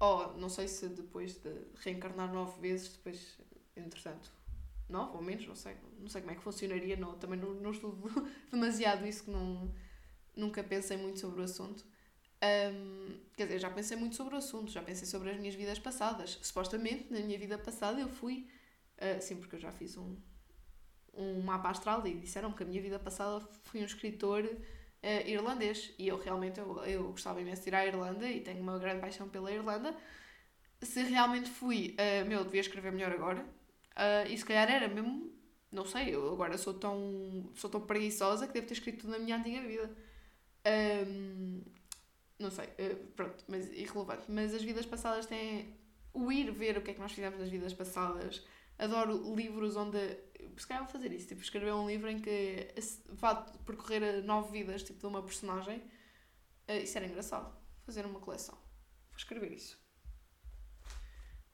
ou 0.00 0.36
não 0.36 0.48
sei 0.48 0.66
se 0.66 0.88
depois 0.88 1.34
de 1.34 1.50
reencarnar 1.76 2.32
nove 2.32 2.60
vezes, 2.60 2.88
depois, 2.88 3.38
entretanto, 3.76 4.32
nove 4.88 5.16
ou 5.16 5.22
menos, 5.22 5.46
não 5.46 5.54
sei, 5.54 5.76
não 6.00 6.08
sei 6.08 6.22
como 6.22 6.32
é 6.32 6.34
que 6.34 6.42
funcionaria, 6.42 6.96
não, 6.96 7.16
também 7.18 7.38
não, 7.38 7.54
não 7.54 7.70
estudo 7.70 8.10
demasiado 8.50 9.06
isso, 9.06 9.24
que 9.24 9.30
não, 9.30 9.72
nunca 10.34 10.62
pensei 10.64 10.96
muito 10.96 11.20
sobre 11.20 11.40
o 11.40 11.44
assunto. 11.44 11.84
Um, 12.42 13.01
quer 13.36 13.44
dizer, 13.44 13.58
já 13.58 13.70
pensei 13.70 13.96
muito 13.96 14.16
sobre 14.16 14.34
o 14.34 14.38
assunto, 14.38 14.70
já 14.70 14.82
pensei 14.82 15.06
sobre 15.06 15.30
as 15.30 15.38
minhas 15.38 15.54
vidas 15.54 15.78
passadas. 15.78 16.38
Supostamente, 16.42 17.12
na 17.12 17.20
minha 17.20 17.38
vida 17.38 17.58
passada, 17.58 18.00
eu 18.00 18.08
fui. 18.08 18.46
Uh, 18.98 19.20
sim, 19.20 19.36
porque 19.36 19.56
eu 19.56 19.60
já 19.60 19.72
fiz 19.72 19.96
um, 19.96 20.16
um 21.14 21.42
mapa 21.42 21.70
astral 21.70 22.06
e 22.06 22.14
disseram 22.14 22.52
que 22.52 22.62
a 22.62 22.66
minha 22.66 22.80
vida 22.80 22.98
passada 22.98 23.40
fui 23.64 23.80
um 23.80 23.84
escritor 23.84 24.44
uh, 24.44 25.28
irlandês. 25.28 25.92
E 25.98 26.08
eu 26.08 26.18
realmente 26.18 26.60
eu, 26.60 26.84
eu 26.84 27.10
gostava 27.10 27.40
imenso 27.40 27.62
de 27.62 27.68
ir 27.68 27.74
à 27.74 27.86
Irlanda 27.86 28.28
e 28.28 28.40
tenho 28.40 28.60
uma 28.60 28.78
grande 28.78 29.00
paixão 29.00 29.28
pela 29.28 29.50
Irlanda. 29.50 29.94
Se 30.80 31.02
realmente 31.02 31.48
fui, 31.48 31.96
uh, 31.98 32.28
meu, 32.28 32.44
devia 32.44 32.60
escrever 32.60 32.92
melhor 32.92 33.12
agora. 33.12 33.40
Uh, 33.92 34.30
e 34.30 34.36
se 34.36 34.44
calhar 34.44 34.70
era 34.70 34.88
mesmo, 34.88 35.32
não 35.70 35.84
sei, 35.84 36.14
eu 36.14 36.32
agora 36.32 36.56
sou 36.58 36.74
tão, 36.74 37.50
sou 37.54 37.68
tão 37.68 37.80
preguiçosa 37.80 38.46
que 38.46 38.54
devo 38.54 38.66
ter 38.66 38.74
escrito 38.74 39.02
tudo 39.02 39.10
na 39.12 39.18
minha 39.18 39.36
antiga 39.36 39.60
vida. 39.60 39.90
Um, 41.06 41.62
não 42.42 42.50
sei, 42.50 42.66
uh, 42.66 42.96
pronto, 43.16 43.44
mas 43.48 43.66
irrelevante. 43.72 44.24
Mas 44.28 44.54
as 44.54 44.62
vidas 44.62 44.86
passadas 44.86 45.26
têm. 45.26 45.80
O 46.12 46.30
ir 46.30 46.50
ver 46.50 46.76
o 46.76 46.82
que 46.82 46.90
é 46.90 46.94
que 46.94 47.00
nós 47.00 47.12
fizemos 47.12 47.38
nas 47.38 47.48
vidas 47.48 47.72
passadas. 47.72 48.44
Adoro 48.78 49.34
livros 49.34 49.76
onde. 49.76 49.98
Se 50.56 50.66
calhar 50.66 50.82
vou 50.82 50.92
fazer 50.92 51.12
isso, 51.12 51.28
tipo, 51.28 51.40
escrever 51.40 51.72
um 51.72 51.86
livro 51.86 52.10
em 52.10 52.18
que 52.20 52.74
vá 53.08 53.34
percorrer 53.34 54.22
nove 54.22 54.52
vidas 54.52 54.82
tipo, 54.82 54.98
de 54.98 55.06
uma 55.06 55.22
personagem. 55.22 55.78
Uh, 56.68 56.82
isso 56.82 56.98
era 56.98 57.06
engraçado. 57.06 57.56
Fazer 57.86 58.04
uma 58.04 58.20
coleção. 58.20 58.54
Vou 58.54 59.16
escrever 59.16 59.52
isso. 59.52 59.80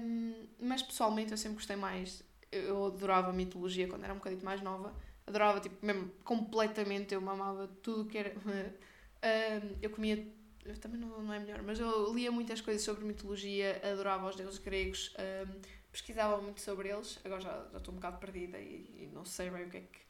um, 0.00 0.46
mas 0.60 0.82
pessoalmente 0.82 1.32
eu 1.32 1.38
sempre 1.38 1.56
gostei 1.56 1.76
mais. 1.76 2.22
Eu 2.50 2.86
adorava 2.86 3.32
mitologia 3.32 3.86
quando 3.86 4.04
era 4.04 4.12
um 4.12 4.16
bocadinho 4.16 4.44
mais 4.44 4.60
nova, 4.60 4.94
adorava, 5.26 5.60
tipo, 5.60 5.84
mesmo 5.84 6.10
completamente, 6.24 7.14
eu 7.14 7.20
mamava 7.20 7.68
tudo 7.82 8.08
que 8.08 8.18
era. 8.18 8.34
um, 8.44 9.76
eu 9.82 9.90
comia 9.90 10.26
também 10.80 11.00
não, 11.00 11.22
não 11.22 11.32
é 11.32 11.38
melhor, 11.38 11.62
mas 11.62 11.80
eu 11.80 12.12
lia 12.14 12.30
muitas 12.30 12.60
coisas 12.60 12.82
sobre 12.82 13.04
mitologia, 13.04 13.80
adorava 13.82 14.28
os 14.28 14.36
deuses 14.36 14.58
gregos, 14.58 15.14
pesquisava 15.90 16.40
muito 16.40 16.60
sobre 16.60 16.90
eles, 16.90 17.18
agora 17.24 17.40
já, 17.40 17.66
já 17.72 17.78
estou 17.78 17.92
um 17.92 17.96
bocado 17.96 18.18
perdida 18.18 18.58
e, 18.58 18.86
e, 18.98 19.10
não 19.12 19.24
sei 19.24 19.50
bem 19.50 19.64
o 19.64 19.70
que 19.70 19.76
é 19.78 19.80
que, 19.80 20.00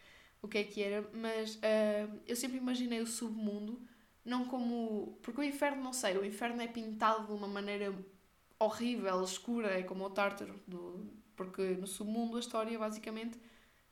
o 0.42 0.48
que, 0.48 0.58
é 0.58 0.64
que 0.64 0.82
era, 0.82 1.08
mas 1.12 1.56
uh, 1.56 2.20
eu 2.26 2.34
sempre 2.34 2.58
imaginei 2.58 3.00
o 3.00 3.06
submundo, 3.06 3.80
não 4.24 4.46
como. 4.46 5.18
Porque 5.22 5.40
o 5.40 5.44
inferno, 5.44 5.82
não 5.82 5.92
sei, 5.92 6.16
o 6.16 6.24
inferno 6.24 6.60
é 6.62 6.66
pintado 6.66 7.26
de 7.26 7.32
uma 7.32 7.48
maneira 7.48 7.94
horrível, 8.58 9.22
escura, 9.22 9.78
é 9.78 9.82
como 9.82 10.04
o 10.04 10.10
Tártaro, 10.10 10.54
do, 10.66 11.10
porque 11.34 11.62
no 11.74 11.86
submundo 11.86 12.36
a 12.36 12.40
história 12.40 12.78
basicamente 12.78 13.38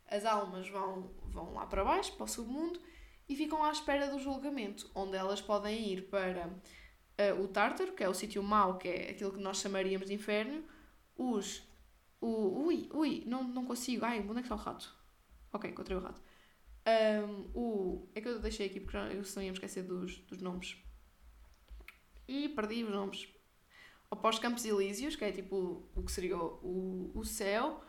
as 0.07 0.25
almas 0.25 0.69
vão, 0.69 1.11
vão 1.25 1.55
lá 1.55 1.67
para 1.67 1.85
baixo, 1.85 2.15
para 2.15 2.25
o 2.25 2.29
submundo, 2.29 2.81
e 3.29 3.37
ficam 3.37 3.63
à 3.63 3.71
espera 3.71 4.09
do 4.09 4.19
julgamento, 4.19 4.91
onde 4.95 5.17
elas 5.17 5.41
podem 5.41 5.93
ir 5.93 6.09
para 6.09 6.47
uh, 6.47 7.43
o 7.43 7.49
Tártaro, 7.49 7.93
que 7.93 8.03
é 8.03 8.09
o 8.09 8.15
sítio 8.15 8.43
mau, 8.43 8.79
que 8.79 8.89
é 8.89 9.11
aquilo 9.11 9.33
que 9.33 9.41
nós 9.41 9.59
chamaríamos 9.59 10.09
de 10.09 10.15
inferno, 10.15 10.65
os. 11.17 11.67
O, 12.21 12.67
ui, 12.67 12.89
ui, 12.93 13.23
não, 13.27 13.45
não 13.45 13.65
consigo. 13.65 14.05
Ai, 14.05 14.21
onde 14.21 14.31
é 14.31 14.35
que 14.35 14.41
está 14.41 14.55
o 14.55 14.59
rato? 14.59 14.93
Ok, 15.53 15.71
encontrei 15.71 15.97
o 15.97 16.01
rato. 16.01 16.21
Um, 16.87 17.51
o, 17.55 18.09
é 18.15 18.21
que 18.21 18.29
eu 18.29 18.41
deixei 18.41 18.67
aqui 18.67 18.81
porque 18.81 18.97
eu 18.97 19.03
não 19.03 19.43
ia 19.43 19.51
me 19.51 19.57
esquecer 19.57 19.83
dos, 19.83 20.19
dos 20.21 20.41
nomes. 20.41 20.77
E 22.27 22.49
perdi 22.51 22.85
os 22.85 22.91
nomes. 22.91 23.29
Os 24.11 24.39
Campos 24.39 24.65
Elíseos, 24.65 25.17
que 25.17 25.25
é 25.25 25.33
tipo 25.33 25.89
o 25.95 26.03
que 26.03 26.13
seria 26.13 26.37
o, 26.37 27.11
o 27.15 27.25
céu. 27.25 27.83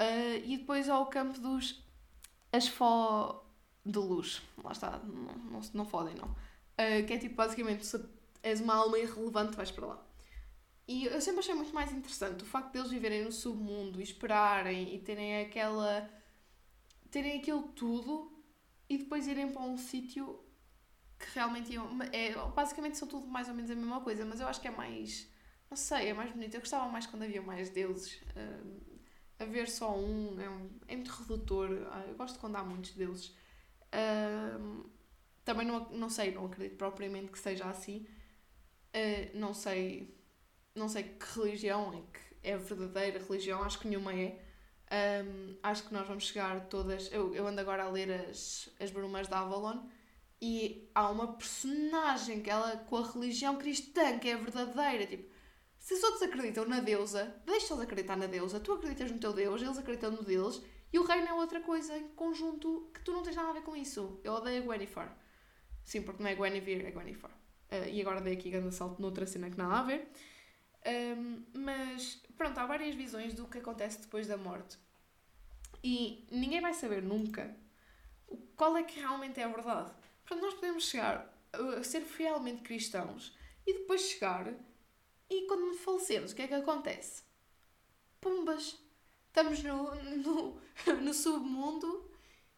Uh, 0.00 0.44
e 0.44 0.58
depois 0.58 0.88
ao 0.88 1.06
campo 1.06 1.38
dos 1.40 1.82
Asfó 2.52 3.46
de 3.84 3.98
luz. 3.98 4.42
Lá 4.62 4.72
está, 4.72 4.98
não, 4.98 5.34
não, 5.50 5.60
não 5.72 5.84
fodem, 5.84 6.14
não. 6.14 6.28
Uh, 6.28 7.06
que 7.06 7.12
é 7.12 7.18
tipo, 7.18 7.36
basicamente, 7.36 7.86
se 7.86 8.02
és 8.42 8.60
uma 8.60 8.74
alma 8.74 8.98
irrelevante, 8.98 9.56
vais 9.56 9.70
para 9.70 9.86
lá. 9.86 10.06
E 10.88 11.04
eu 11.04 11.20
sempre 11.20 11.40
achei 11.40 11.54
muito 11.54 11.72
mais 11.72 11.92
interessante 11.92 12.42
o 12.42 12.46
facto 12.46 12.72
deles 12.72 12.90
viverem 12.90 13.24
no 13.24 13.30
submundo 13.30 14.00
e 14.00 14.02
esperarem 14.02 14.94
e 14.94 14.98
terem 14.98 15.40
aquela. 15.42 16.10
Terem 17.10 17.38
aquilo 17.38 17.62
tudo 17.68 18.32
e 18.88 18.98
depois 18.98 19.26
irem 19.26 19.50
para 19.52 19.62
um 19.62 19.76
sítio 19.76 20.44
que 21.18 21.26
realmente 21.34 21.72
iam. 21.72 21.98
É, 22.12 22.34
basicamente 22.54 22.98
são 22.98 23.08
tudo 23.08 23.26
mais 23.26 23.48
ou 23.48 23.54
menos 23.54 23.70
a 23.70 23.74
mesma 23.74 24.00
coisa, 24.00 24.24
mas 24.24 24.40
eu 24.40 24.46
acho 24.46 24.60
que 24.60 24.68
é 24.68 24.70
mais. 24.70 25.28
Não 25.70 25.76
sei, 25.76 26.08
é 26.08 26.14
mais 26.14 26.32
bonito. 26.32 26.54
Eu 26.54 26.60
gostava 26.60 26.88
mais 26.88 27.06
quando 27.06 27.22
havia 27.22 27.42
mais 27.42 27.70
deuses. 27.70 28.20
Uh, 28.36 29.00
haver 29.38 29.68
só 29.68 29.96
um 29.96 30.40
é, 30.40 30.48
um, 30.48 30.70
é 30.88 30.96
muito 30.96 31.10
redutor. 31.10 31.70
Uh, 31.70 32.08
eu 32.08 32.14
gosto 32.16 32.38
quando 32.38 32.56
há 32.56 32.64
muitos 32.64 32.92
deuses. 32.92 33.28
Uh, 33.94 34.88
também 35.44 35.66
não, 35.66 35.88
não 35.90 36.08
sei, 36.10 36.32
não 36.32 36.46
acredito 36.46 36.76
propriamente 36.76 37.30
que 37.30 37.38
seja 37.38 37.66
assim. 37.66 38.06
Uh, 38.94 39.38
não 39.38 39.54
sei 39.54 40.20
não 40.74 40.88
sei 40.88 41.02
que 41.04 41.38
religião 41.38 41.92
é 41.92 42.02
que 42.12 42.48
é 42.48 42.56
verdadeira 42.56 43.18
religião, 43.18 43.62
acho 43.62 43.78
que 43.78 43.88
nenhuma 43.88 44.14
é. 44.14 44.42
Um, 44.90 45.56
acho 45.62 45.84
que 45.84 45.92
nós 45.92 46.06
vamos 46.06 46.24
chegar 46.24 46.66
todas. 46.68 47.12
Eu, 47.12 47.34
eu 47.34 47.46
ando 47.46 47.60
agora 47.60 47.84
a 47.84 47.88
ler 47.88 48.10
as, 48.28 48.68
as 48.80 48.90
Brumas 48.90 49.28
da 49.28 49.40
Avalon 49.40 49.86
e 50.42 50.90
há 50.94 51.08
uma 51.10 51.34
personagem 51.34 52.40
que 52.40 52.50
ela 52.50 52.76
com 52.76 52.96
a 52.96 53.06
religião 53.06 53.56
cristã 53.56 54.18
que 54.18 54.28
é 54.28 54.36
verdadeira. 54.36 55.06
Tipo, 55.06 55.30
se 55.78 55.94
os 55.94 56.02
outros 56.02 56.22
acreditam 56.22 56.66
na 56.66 56.80
deusa, 56.80 57.34
deixa-os 57.46 57.80
acreditar 57.80 58.16
na 58.16 58.26
deusa, 58.26 58.58
tu 58.58 58.72
acreditas 58.72 59.10
no 59.10 59.18
teu 59.18 59.32
Deus, 59.32 59.62
eles 59.62 59.78
acreditam 59.78 60.10
no 60.10 60.22
deles 60.22 60.60
e 60.92 60.98
o 60.98 61.04
reino 61.04 61.28
é 61.28 61.34
outra 61.34 61.60
coisa 61.60 61.96
em 61.96 62.08
conjunto 62.08 62.90
que 62.92 63.00
tu 63.02 63.12
não 63.12 63.22
tens 63.22 63.36
nada 63.36 63.50
a 63.50 63.52
ver 63.52 63.62
com 63.62 63.76
isso. 63.76 64.20
Eu 64.24 64.32
odeio 64.34 64.62
a 64.62 64.66
Gwenifer. 64.66 65.08
Sim, 65.84 66.02
porque 66.02 66.22
não 66.22 66.30
é 66.30 66.34
Guinevere, 66.34 66.86
é 66.86 66.90
Gwenifer. 66.90 67.30
Uh, 67.30 67.88
e 67.88 68.00
agora 68.00 68.20
dei 68.20 68.34
aqui 68.34 68.50
grande 68.50 68.74
salto 68.74 69.00
noutra 69.00 69.26
cena 69.26 69.48
que 69.48 69.56
nada 69.56 69.74
a 69.74 69.82
ver. 69.82 70.10
Um, 70.86 71.42
mas 71.52 72.22
pronto, 72.36 72.58
há 72.58 72.66
várias 72.66 72.94
visões 72.94 73.34
do 73.34 73.46
que 73.46 73.58
acontece 73.58 74.00
depois 74.00 74.26
da 74.26 74.36
morte. 74.36 74.78
E 75.82 76.26
ninguém 76.30 76.60
vai 76.60 76.74
saber 76.74 77.02
nunca 77.02 77.54
qual 78.56 78.76
é 78.76 78.82
que 78.82 79.00
realmente 79.00 79.40
é 79.40 79.44
a 79.44 79.48
verdade. 79.48 79.92
Portanto, 80.24 80.42
nós 80.42 80.54
podemos 80.54 80.88
chegar 80.88 81.32
a 81.52 81.82
ser 81.82 82.02
fielmente 82.02 82.62
cristãos 82.62 83.36
e 83.66 83.72
depois 83.74 84.02
chegar 84.02 84.52
e 85.28 85.46
quando 85.46 85.76
falecemos, 85.78 86.32
o 86.32 86.34
que 86.34 86.42
é 86.42 86.48
que 86.48 86.54
acontece? 86.54 87.22
Pumbas! 88.20 88.76
Estamos 89.28 89.62
no, 89.62 89.94
no, 89.94 90.60
no 91.00 91.14
submundo 91.14 91.86
uh, 91.86 92.02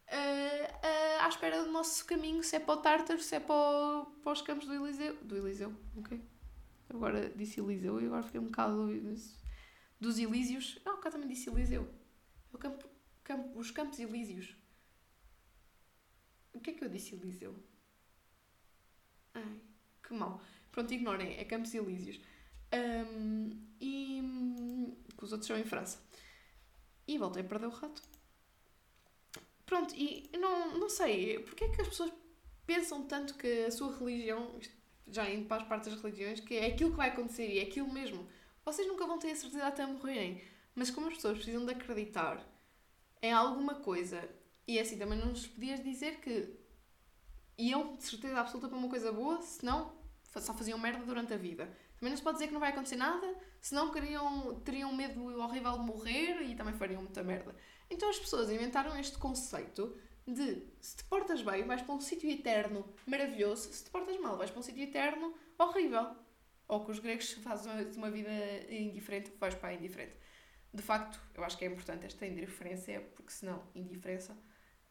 uh, 0.08 1.20
à 1.20 1.28
espera 1.28 1.62
do 1.62 1.70
nosso 1.70 2.04
caminho, 2.06 2.42
se 2.42 2.56
é 2.56 2.60
para 2.60 2.74
o 2.74 2.76
Tártaro, 2.78 3.20
se 3.20 3.36
é 3.36 3.40
para, 3.40 3.54
o, 3.54 4.06
para 4.22 4.32
os 4.32 4.40
campos 4.40 4.66
do 4.66 4.74
Eliseu. 4.74 5.16
Do 5.22 5.36
Eliseu, 5.36 5.72
ok? 5.98 6.18
Agora 6.92 7.30
disse 7.30 7.60
Eliseu 7.60 8.00
e 8.00 8.06
agora 8.06 8.22
fiquei 8.22 8.40
um 8.40 8.46
bocado 8.46 8.88
dos 9.98 10.18
Elísios. 10.18 10.78
Não, 10.84 11.00
cá 11.00 11.10
também 11.10 11.28
disse 11.28 11.48
Eliseu. 11.48 11.88
É 12.52 12.58
campo, 12.58 12.88
campo, 13.24 13.58
os 13.58 13.70
Campos 13.70 13.98
Elísios. 13.98 14.54
O 16.52 16.60
que 16.60 16.70
é 16.70 16.72
que 16.74 16.84
eu 16.84 16.88
disse 16.88 17.14
Eliseu? 17.14 17.56
Ai, 19.34 19.60
que 20.02 20.12
mal. 20.12 20.42
Pronto, 20.70 20.92
ignorem, 20.92 21.38
é 21.38 21.44
Campos 21.44 21.74
Elísios. 21.74 22.20
Um, 22.74 23.50
e 23.80 24.22
que 25.16 25.24
os 25.24 25.32
outros 25.32 25.46
são 25.46 25.58
em 25.58 25.64
França. 25.64 25.98
E 27.06 27.18
voltei 27.18 27.42
a 27.42 27.44
perder 27.44 27.66
o 27.66 27.70
rato. 27.70 28.02
Pronto, 29.64 29.94
e 29.96 30.30
não, 30.36 30.78
não 30.78 30.88
sei, 30.88 31.38
porque 31.40 31.64
é 31.64 31.68
que 31.68 31.80
as 31.80 31.88
pessoas 31.88 32.12
pensam 32.66 33.06
tanto 33.06 33.34
que 33.34 33.64
a 33.64 33.70
sua 33.70 33.96
religião, 33.96 34.58
já 35.08 35.28
indo 35.28 35.46
para 35.46 35.62
as 35.62 35.68
partes 35.68 35.92
das 35.92 36.02
religiões, 36.02 36.40
que 36.40 36.54
é 36.54 36.66
aquilo 36.66 36.90
que 36.90 36.96
vai 36.96 37.08
acontecer 37.08 37.48
e 37.48 37.58
é 37.58 37.62
aquilo 37.62 37.92
mesmo. 37.92 38.28
Vocês 38.64 38.86
nunca 38.86 39.06
vão 39.06 39.18
ter 39.18 39.30
a 39.30 39.36
certeza 39.36 39.66
até 39.66 39.84
morrerem, 39.86 40.42
mas 40.74 40.90
como 40.90 41.08
as 41.08 41.14
pessoas 41.14 41.36
precisam 41.36 41.64
de 41.64 41.72
acreditar 41.72 42.44
em 43.20 43.32
alguma 43.32 43.76
coisa, 43.76 44.28
e 44.66 44.78
é 44.78 44.82
assim 44.82 44.98
também 44.98 45.18
não 45.18 45.26
nos 45.26 45.46
podias 45.46 45.82
dizer 45.82 46.20
que 46.20 46.56
iam 47.58 47.96
de 47.96 48.04
certeza 48.04 48.40
absoluta 48.40 48.68
para 48.68 48.78
uma 48.78 48.88
coisa 48.88 49.12
boa, 49.12 49.40
senão 49.42 49.92
só 50.40 50.54
faziam 50.54 50.78
merda 50.78 51.04
durante 51.04 51.32
a 51.34 51.36
vida. 51.36 51.66
Também 51.98 52.10
não 52.10 52.16
se 52.16 52.22
pode 52.22 52.36
dizer 52.36 52.48
que 52.48 52.52
não 52.52 52.60
vai 52.60 52.70
acontecer 52.70 52.96
nada, 52.96 53.32
senão 53.60 53.92
queriam, 53.92 54.60
teriam 54.60 54.92
medo 54.92 55.38
horrível 55.38 55.72
de 55.72 55.84
morrer 55.84 56.42
e 56.42 56.54
também 56.56 56.74
fariam 56.74 57.02
muita 57.02 57.22
merda. 57.22 57.54
Então 57.88 58.08
as 58.08 58.18
pessoas 58.18 58.50
inventaram 58.50 58.98
este 58.98 59.18
conceito 59.18 59.96
de 60.26 60.62
se 60.80 60.96
te 60.96 61.04
portas 61.04 61.42
bem, 61.42 61.64
vais 61.64 61.82
para 61.82 61.94
um 61.94 62.00
sítio 62.00 62.30
eterno 62.30 62.84
maravilhoso, 63.06 63.72
se 63.72 63.84
te 63.84 63.90
portas 63.90 64.18
mal, 64.20 64.36
vais 64.36 64.50
para 64.50 64.60
um 64.60 64.62
sítio 64.62 64.82
eterno 64.82 65.34
horrível. 65.58 66.16
Ou 66.68 66.84
que 66.84 66.90
os 66.90 66.98
gregos 66.98 67.32
fazem 67.32 67.72
uma 67.96 68.10
vida 68.10 68.30
indiferente, 68.70 69.32
vais 69.38 69.54
para 69.54 69.70
a 69.70 69.74
indiferente. 69.74 70.16
De 70.72 70.82
facto, 70.82 71.20
eu 71.34 71.44
acho 71.44 71.58
que 71.58 71.64
é 71.64 71.68
importante 71.68 72.06
esta 72.06 72.26
indiferença, 72.26 72.92
porque 73.14 73.30
senão, 73.30 73.62
indiferença, 73.74 74.36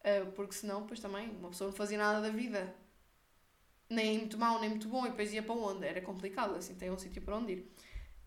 eh, 0.03 0.25
porque 0.25 0.53
senão, 0.53 0.81
depois 0.81 0.99
também, 0.99 1.29
uma 1.31 1.49
pessoa 1.49 1.69
não 1.69 1.75
fazia 1.75 1.97
nada 1.97 2.21
da 2.21 2.29
vida, 2.29 2.75
nem 3.89 4.19
muito 4.19 4.37
mau, 4.37 4.59
nem 4.59 4.69
muito 4.69 4.87
bom, 4.87 5.05
e 5.07 5.09
depois 5.09 5.33
ia 5.33 5.41
para 5.41 5.55
onde? 5.55 5.85
Era 5.85 6.01
complicado, 6.01 6.55
assim, 6.55 6.75
tem 6.75 6.91
um 6.91 6.99
sítio 6.99 7.21
para 7.21 7.37
onde 7.37 7.53
ir. 7.53 7.75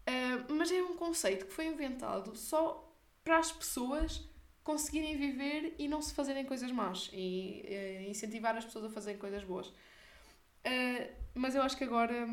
Eh, 0.06 0.52
mas 0.52 0.72
é 0.72 0.82
um 0.82 0.96
conceito 0.96 1.46
que 1.46 1.52
foi 1.52 1.66
inventado 1.66 2.34
só 2.34 2.92
para 3.22 3.38
as 3.38 3.52
pessoas 3.52 4.28
conseguirem 4.64 5.16
viver 5.16 5.74
e 5.78 5.86
não 5.86 6.00
se 6.00 6.14
fazerem 6.14 6.44
coisas 6.44 6.72
más 6.72 7.10
e 7.12 7.62
uh, 7.68 8.10
incentivar 8.10 8.56
as 8.56 8.64
pessoas 8.64 8.86
a 8.86 8.90
fazerem 8.90 9.20
coisas 9.20 9.44
boas. 9.44 9.68
Uh, 9.68 11.12
mas 11.34 11.54
eu 11.54 11.62
acho 11.62 11.76
que 11.76 11.84
agora 11.84 12.26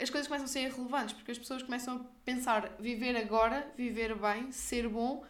as 0.00 0.10
coisas 0.10 0.28
começam 0.28 0.44
a 0.44 0.48
ser 0.48 0.60
irrelevantes 0.60 1.14
porque 1.14 1.30
as 1.30 1.38
pessoas 1.38 1.62
começam 1.62 1.96
a 1.96 2.04
pensar 2.24 2.76
viver 2.78 3.16
agora, 3.16 3.72
viver 3.76 4.14
bem, 4.14 4.52
ser 4.52 4.88
bom 4.88 5.24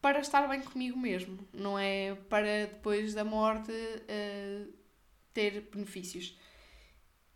para 0.00 0.20
estar 0.20 0.48
bem 0.48 0.62
comigo 0.62 0.98
mesmo, 0.98 1.46
não 1.52 1.78
é 1.78 2.14
para 2.14 2.66
depois 2.66 3.12
da 3.12 3.24
morte 3.24 3.72
uh, 3.72 4.72
ter 5.34 5.68
benefícios. 5.72 6.38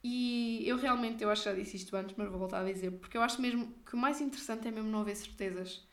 E 0.02 0.62
eu 0.66 0.76
realmente, 0.76 1.22
eu 1.22 1.30
acho 1.30 1.42
que 1.42 1.48
já 1.50 1.54
disse 1.54 1.76
isto 1.76 1.96
antes, 1.96 2.14
mas 2.16 2.28
vou 2.28 2.38
voltar 2.38 2.61
a 2.61 2.72
dizer, 2.72 2.90
porque 2.92 3.16
eu 3.16 3.22
acho 3.22 3.40
mesmo 3.40 3.74
que 3.85 3.94
o 3.94 3.98
mais 3.98 4.20
interessante 4.20 4.68
é 4.68 4.70
mesmo 4.70 4.90
não 4.90 5.00
haver 5.00 5.16
certezas 5.16 5.87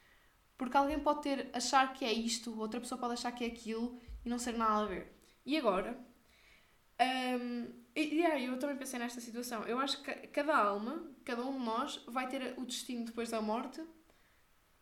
porque 0.62 0.78
alguém 0.78 1.00
pode 1.00 1.24
ter 1.24 1.50
achar 1.54 1.92
que 1.92 2.06
é 2.06 2.14
isto, 2.14 2.56
outra 2.60 2.80
pessoa 2.80 3.02
pode 3.02 3.14
achar 3.14 3.32
que 3.32 3.44
é 3.44 3.48
aquilo 3.48 4.00
e 4.24 4.30
não 4.30 4.38
ser 4.38 4.52
nada 4.52 4.84
a 4.84 4.86
ver. 4.86 5.12
E 5.44 5.58
agora? 5.58 5.98
Um, 7.00 7.68
e 7.96 8.02
yeah, 8.20 8.40
eu 8.40 8.60
também 8.60 8.78
pensei 8.78 9.00
nesta 9.00 9.20
situação. 9.20 9.64
Eu 9.64 9.80
acho 9.80 10.04
que 10.04 10.14
cada 10.28 10.56
alma, 10.56 11.12
cada 11.26 11.44
um 11.44 11.58
de 11.58 11.66
nós, 11.66 12.06
vai 12.06 12.30
ter 12.30 12.54
o 12.60 12.64
destino 12.64 13.06
depois 13.06 13.32
da 13.32 13.42
morte 13.42 13.84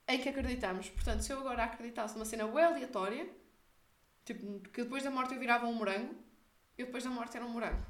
em 0.05 0.19
que 0.19 0.27
acreditamos. 0.27 0.89
Portanto, 0.89 1.21
se 1.21 1.31
eu 1.31 1.39
agora 1.39 1.63
acreditasse 1.63 2.13
numa 2.13 2.25
cena 2.25 2.45
bem 2.45 2.61
aleatória, 2.61 3.29
tipo, 4.25 4.59
que 4.71 4.83
depois 4.83 5.01
da 5.01 5.09
morte 5.09 5.33
eu 5.33 5.39
virava 5.39 5.65
um 5.65 5.73
morango, 5.73 6.13
eu 6.77 6.87
depois 6.87 7.05
da 7.05 7.09
morte 7.09 7.37
era 7.37 7.45
um 7.45 7.51
morango. 7.51 7.85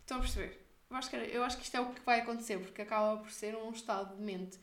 Estão 0.00 0.16
a 0.16 0.20
perceber? 0.20 0.66
Eu 0.90 0.96
acho, 0.96 1.08
que, 1.10 1.16
eu 1.16 1.44
acho 1.44 1.58
que 1.58 1.62
isto 1.62 1.76
é 1.76 1.80
o 1.80 1.92
que 1.92 2.00
vai 2.00 2.22
acontecer, 2.22 2.58
porque 2.58 2.82
acaba 2.82 3.18
por 3.18 3.30
ser 3.30 3.54
um 3.54 3.70
estado 3.70 4.16
de 4.16 4.20
mente 4.20 4.58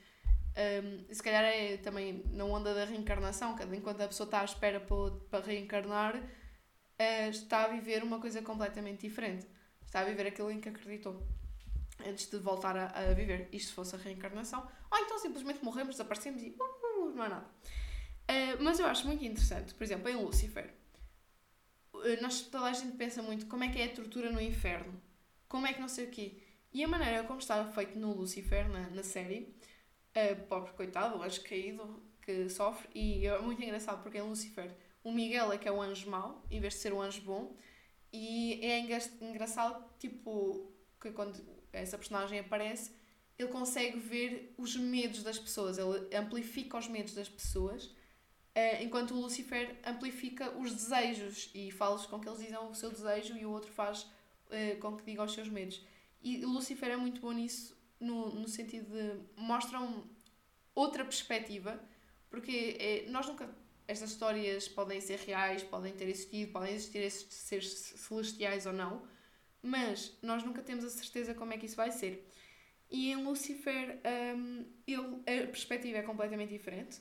um, 0.57 1.13
se 1.13 1.21
calhar 1.21 1.43
é 1.43 1.77
também 1.77 2.23
na 2.31 2.45
onda 2.45 2.73
da 2.73 2.85
reencarnação, 2.85 3.55
que 3.55 3.63
enquanto 3.75 4.01
a 4.01 4.07
pessoa 4.07 4.25
está 4.25 4.41
à 4.41 4.45
espera 4.45 4.79
para, 4.79 5.11
para 5.29 5.45
reencarnar, 5.45 6.15
uh, 6.15 7.29
está 7.29 7.65
a 7.65 7.67
viver 7.67 8.03
uma 8.03 8.19
coisa 8.19 8.41
completamente 8.41 9.01
diferente. 9.01 9.45
Está 9.85 9.99
a 9.99 10.05
viver 10.05 10.27
aquilo 10.27 10.49
em 10.49 10.61
que 10.61 10.69
acreditou 10.69 11.21
antes 12.05 12.29
de 12.29 12.37
voltar 12.37 12.77
a, 12.77 12.85
a 12.85 13.13
viver. 13.13 13.49
Isto 13.51 13.73
fosse 13.73 13.95
a 13.95 13.99
reencarnação. 13.99 14.65
Ou 14.89 14.97
então 14.99 15.19
simplesmente 15.19 15.63
morremos, 15.63 15.95
desaparecemos 15.95 16.41
e 16.41 16.55
uh, 16.57 17.11
não 17.13 17.23
há 17.23 17.29
nada. 17.29 17.45
Uh, 17.45 18.63
mas 18.63 18.79
eu 18.79 18.85
acho 18.85 19.05
muito 19.05 19.25
interessante, 19.25 19.73
por 19.73 19.83
exemplo, 19.83 20.09
em 20.09 20.15
Lucifer. 20.15 20.73
Nós, 22.21 22.41
toda 22.41 22.65
a 22.65 22.73
gente 22.73 22.95
pensa 22.97 23.21
muito 23.23 23.47
como 23.47 23.63
é 23.63 23.69
que 23.69 23.79
é 23.79 23.85
a 23.85 23.93
tortura 23.93 24.29
no 24.29 24.39
inferno, 24.39 25.01
como 25.47 25.65
é 25.65 25.73
que 25.73 25.81
não 25.81 25.87
sei 25.87 26.05
o 26.05 26.11
quê. 26.11 26.37
E 26.71 26.83
a 26.83 26.87
maneira 26.87 27.23
como 27.23 27.39
estava 27.39 27.71
feito 27.71 27.97
no 27.97 28.13
Lucifer, 28.13 28.69
na, 28.69 28.89
na 28.89 29.01
série, 29.01 29.55
pobre 30.47 30.71
coitado, 30.73 31.17
o 31.17 31.23
anjo 31.23 31.41
caído 31.43 32.01
que 32.21 32.49
sofre, 32.49 32.87
e 32.93 33.25
é 33.27 33.39
muito 33.39 33.61
engraçado 33.61 34.01
porque 34.01 34.17
em 34.17 34.21
Lucifer 34.21 34.75
o 35.03 35.11
Miguel 35.11 35.51
é 35.51 35.57
que 35.57 35.67
é 35.67 35.71
o 35.71 35.81
anjo 35.81 36.09
mau, 36.09 36.43
em 36.49 36.59
vez 36.59 36.73
de 36.73 36.79
ser 36.79 36.93
o 36.93 37.01
anjo 37.01 37.21
bom, 37.21 37.55
e 38.11 38.59
é 38.63 38.79
engraçado, 39.21 39.85
tipo, 39.99 40.71
que 40.99 41.11
quando 41.11 41.39
essa 41.71 41.97
personagem 41.97 42.39
aparece, 42.39 42.91
ele 43.37 43.49
consegue 43.49 43.99
ver 43.99 44.53
os 44.57 44.75
medos 44.75 45.21
das 45.21 45.37
pessoas, 45.37 45.77
ele 45.77 46.15
amplifica 46.15 46.77
os 46.77 46.87
medos 46.87 47.13
das 47.13 47.27
pessoas, 47.27 47.85
uh, 47.85 48.81
enquanto 48.81 49.13
o 49.13 49.19
Lucifer 49.19 49.77
amplifica 49.85 50.57
os 50.57 50.73
desejos 50.73 51.51
e 51.53 51.69
fala 51.71 51.99
com 52.07 52.19
que 52.19 52.27
eles 52.27 52.39
dizem 52.39 52.57
o 52.57 52.73
seu 52.73 52.89
desejo 52.89 53.37
e 53.37 53.45
o 53.45 53.51
outro 53.51 53.71
faz 53.71 54.03
uh, 54.03 54.79
com 54.79 54.95
que 54.95 55.03
diga 55.03 55.23
os 55.23 55.33
seus 55.33 55.49
medos. 55.49 55.85
E 56.23 56.43
Lucifer 56.45 56.89
é 56.89 56.97
muito 56.97 57.19
bom 57.21 57.33
nisso, 57.33 57.74
no, 57.99 58.29
no 58.29 58.47
sentido 58.47 58.87
de 58.89 59.41
mostram 59.41 60.09
outra 60.73 61.03
perspectiva, 61.03 61.79
porque 62.29 62.77
é, 62.79 63.09
nós 63.09 63.27
nunca. 63.27 63.49
Estas 63.87 64.09
histórias 64.09 64.67
podem 64.67 64.99
ser 64.99 65.19
reais, 65.19 65.61
podem 65.61 65.93
ter 65.93 66.09
existido, 66.09 66.51
podem 66.51 66.73
existir 66.73 66.97
esses 66.97 67.31
seres 67.31 67.69
celestiais 67.69 68.65
ou 68.65 68.73
não, 68.73 69.07
mas 69.61 70.17
nós 70.23 70.43
nunca 70.43 70.63
temos 70.63 70.83
a 70.83 70.89
certeza 70.89 71.35
como 71.35 71.53
é 71.53 71.57
que 71.57 71.67
isso 71.67 71.75
vai 71.75 71.91
ser. 71.91 72.27
e 72.89 73.11
em 73.11 73.23
Lucifer 73.23 73.99
um, 74.35 74.65
ele, 74.87 75.21
a 75.21 75.47
perspectiva 75.47 75.99
é 75.99 76.01
completamente 76.01 76.49
diferente. 76.49 76.99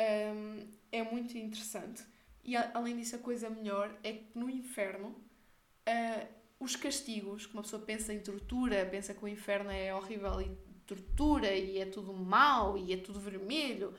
Um, 0.00 0.66
é 0.90 1.02
muito 1.02 1.36
interessante. 1.36 2.02
E 2.42 2.56
a, 2.56 2.70
além 2.74 2.96
disso, 2.96 3.16
a 3.16 3.18
coisa 3.18 3.50
melhor 3.50 3.94
é 4.02 4.12
que 4.12 4.38
no 4.38 4.48
inferno 4.50 5.08
uh, 5.08 6.28
os 6.58 6.76
castigos, 6.76 7.46
que 7.46 7.52
uma 7.52 7.62
pessoa 7.62 7.82
pensa 7.82 8.12
em 8.12 8.20
tortura, 8.20 8.86
pensa 8.86 9.12
que 9.12 9.24
o 9.24 9.28
inferno 9.28 9.70
é 9.70 9.94
horrível 9.94 10.40
e 10.40 10.56
tortura 10.86 11.52
e 11.52 11.78
é 11.78 11.86
tudo 11.86 12.12
mau 12.12 12.76
e 12.76 12.92
é 12.92 12.96
tudo 12.96 13.20
vermelho, 13.20 13.94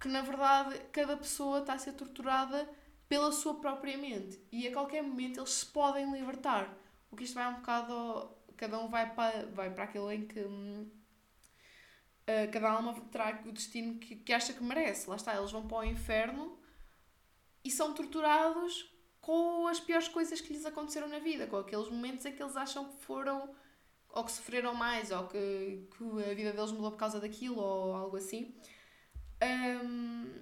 que 0.00 0.08
na 0.08 0.22
verdade 0.22 0.78
cada 0.92 1.16
pessoa 1.16 1.60
está 1.60 1.74
a 1.74 1.78
ser 1.78 1.92
torturada 1.92 2.68
pela 3.08 3.32
sua 3.32 3.54
própria 3.54 3.96
mente 3.96 4.40
e 4.52 4.68
a 4.68 4.72
qualquer 4.72 5.02
momento 5.02 5.40
eles 5.40 5.50
se 5.50 5.66
podem 5.66 6.12
libertar. 6.12 6.76
O 7.10 7.16
que 7.16 7.24
isto 7.24 7.34
vai 7.34 7.48
um 7.48 7.56
bocado. 7.56 8.36
Cada 8.56 8.78
um 8.80 8.88
vai 8.88 9.14
para, 9.14 9.46
vai 9.46 9.70
para 9.72 9.84
aquilo 9.84 10.10
em 10.12 10.26
que. 10.26 10.40
Uh, 10.40 10.92
cada 12.52 12.72
alma 12.72 13.00
terá 13.10 13.40
o 13.46 13.52
destino 13.52 13.98
que, 13.98 14.16
que 14.16 14.32
acha 14.32 14.52
que 14.52 14.62
merece. 14.62 15.08
Lá 15.08 15.16
está, 15.16 15.34
eles 15.34 15.50
vão 15.50 15.66
para 15.66 15.78
o 15.78 15.84
inferno 15.84 16.58
e 17.64 17.70
são 17.70 17.94
torturados 17.94 18.92
com 19.28 19.66
as 19.66 19.78
piores 19.78 20.08
coisas 20.08 20.40
que 20.40 20.54
lhes 20.54 20.64
aconteceram 20.64 21.06
na 21.06 21.18
vida, 21.18 21.46
com 21.46 21.58
aqueles 21.58 21.90
momentos 21.90 22.24
em 22.24 22.32
que 22.32 22.42
eles 22.42 22.56
acham 22.56 22.86
que 22.86 22.96
foram 23.02 23.54
ou 24.08 24.24
que 24.24 24.32
sofreram 24.32 24.74
mais, 24.74 25.10
ou 25.10 25.28
que, 25.28 25.86
que 25.98 26.30
a 26.30 26.32
vida 26.32 26.50
deles 26.50 26.72
mudou 26.72 26.92
por 26.92 26.96
causa 26.96 27.20
daquilo, 27.20 27.58
ou 27.58 27.94
algo 27.94 28.16
assim. 28.16 28.54
Um, 29.84 30.32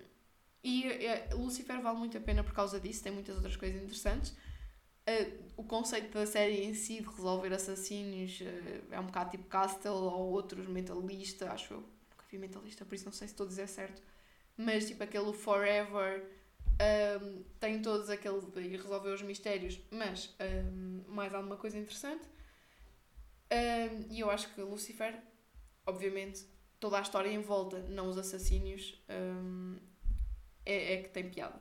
e 0.62 0.84
uh, 0.86 1.36
Lucifer 1.36 1.80
vale 1.80 1.98
muito 1.98 2.16
a 2.16 2.20
pena 2.20 2.44
por 2.44 2.52
causa 2.52 2.78
disso, 2.78 3.02
tem 3.02 3.10
muitas 3.10 3.34
outras 3.34 3.56
coisas 3.56 3.82
interessantes. 3.82 4.30
Uh, 4.30 5.52
o 5.56 5.64
conceito 5.64 6.12
da 6.12 6.24
série 6.24 6.62
em 6.62 6.72
si 6.72 7.00
de 7.00 7.08
resolver 7.08 7.52
assassínios 7.52 8.40
uh, 8.40 8.94
é 8.94 9.00
um 9.00 9.06
bocado 9.06 9.32
tipo 9.32 9.48
Castle 9.48 9.90
ou 9.90 10.30
outros 10.30 10.68
mentalista, 10.68 11.50
acho 11.50 11.74
eu. 11.74 11.80
Nunca 11.80 12.24
vi 12.30 12.38
mentalista, 12.38 12.84
por 12.84 12.94
isso 12.94 13.06
não 13.06 13.12
sei 13.12 13.26
se 13.26 13.34
estou 13.34 13.46
a 13.46 13.48
dizer 13.48 13.66
certo. 13.66 14.00
Mas 14.56 14.86
tipo 14.86 15.02
aquele 15.02 15.32
Forever 15.32 16.35
um, 16.78 17.42
tem 17.58 17.80
todos 17.80 18.10
aqueles 18.10 18.44
de 18.44 18.76
resolver 18.76 19.10
os 19.10 19.22
mistérios, 19.22 19.80
mas 19.90 20.34
um, 20.40 21.04
mais 21.08 21.34
alguma 21.34 21.56
coisa 21.56 21.78
interessante. 21.78 22.28
Um, 23.50 24.12
e 24.12 24.20
eu 24.20 24.30
acho 24.30 24.52
que 24.54 24.60
Lucifer, 24.60 25.18
obviamente, 25.86 26.44
toda 26.78 26.98
a 26.98 27.00
história 27.00 27.30
em 27.30 27.40
volta, 27.40 27.78
não 27.88 28.08
os 28.08 28.18
assassínios, 28.18 29.02
é, 30.64 30.94
é, 30.94 31.02
que 31.02 31.08
tem 31.08 31.30
piada. 31.30 31.56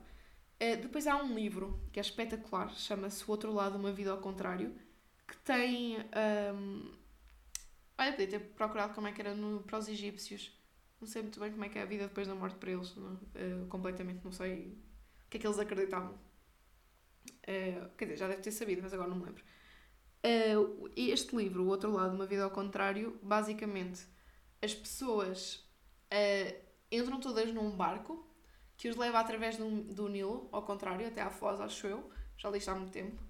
Uh, 0.60 0.76
depois 0.80 1.06
há 1.06 1.16
um 1.16 1.34
livro 1.34 1.80
que 1.92 2.00
é 2.00 2.02
espetacular, 2.02 2.74
chama-se 2.74 3.24
O 3.24 3.30
Outro 3.30 3.52
Lado, 3.52 3.78
Uma 3.78 3.92
Vida 3.92 4.10
ao 4.10 4.18
Contrário, 4.18 4.74
que 5.26 5.36
tem. 5.38 5.96
Olha, 7.98 8.12
podia 8.12 8.28
ter 8.28 8.40
procurado 8.40 8.92
como 8.94 9.06
é 9.06 9.12
que 9.12 9.20
era 9.22 9.34
no, 9.34 9.62
para 9.62 9.78
os 9.78 9.88
egípcios. 9.88 10.52
Não 11.00 11.08
sei 11.08 11.22
muito 11.22 11.40
bem 11.40 11.50
como 11.50 11.64
é 11.64 11.68
que 11.68 11.78
é 11.78 11.82
a 11.82 11.86
vida 11.86 12.08
depois 12.08 12.26
da 12.26 12.34
morte 12.34 12.56
para 12.56 12.72
eles. 12.72 12.94
Não, 12.94 13.14
uh, 13.14 13.66
completamente 13.68 14.22
não 14.22 14.32
sei 14.32 14.76
o 15.26 15.28
que 15.28 15.36
é 15.36 15.40
que 15.40 15.46
eles 15.46 15.58
acreditavam. 15.58 16.14
Uh, 17.48 17.88
quer 17.96 18.06
dizer, 18.06 18.16
já 18.16 18.28
deve 18.28 18.42
ter 18.42 18.52
sabido, 18.52 18.82
mas 18.82 18.92
agora 18.92 19.08
não 19.08 19.16
me 19.16 19.24
lembro. 19.24 19.44
Uh, 20.24 20.90
este 20.96 21.36
livro, 21.36 21.64
O 21.64 21.68
Outro 21.68 21.92
Lado, 21.92 22.14
Uma 22.14 22.26
Vida 22.26 22.44
ao 22.44 22.50
Contrário, 22.50 23.18
basicamente 23.22 24.06
as 24.62 24.74
pessoas 24.74 25.64
uh, 26.12 26.66
entram 26.90 27.20
todas 27.20 27.52
num 27.52 27.70
barco 27.70 28.26
que 28.76 28.88
os 28.88 28.96
leva 28.96 29.18
através 29.18 29.56
do, 29.56 29.82
do 29.82 30.08
Nilo, 30.08 30.48
ao 30.52 30.62
contrário, 30.62 31.06
até 31.06 31.22
à 31.22 31.30
Foz, 31.30 31.60
acho 31.60 31.86
eu, 31.86 32.10
já 32.36 32.50
li 32.50 32.58
isto 32.58 32.70
há 32.70 32.74
muito 32.74 32.92
tempo. 32.92 33.22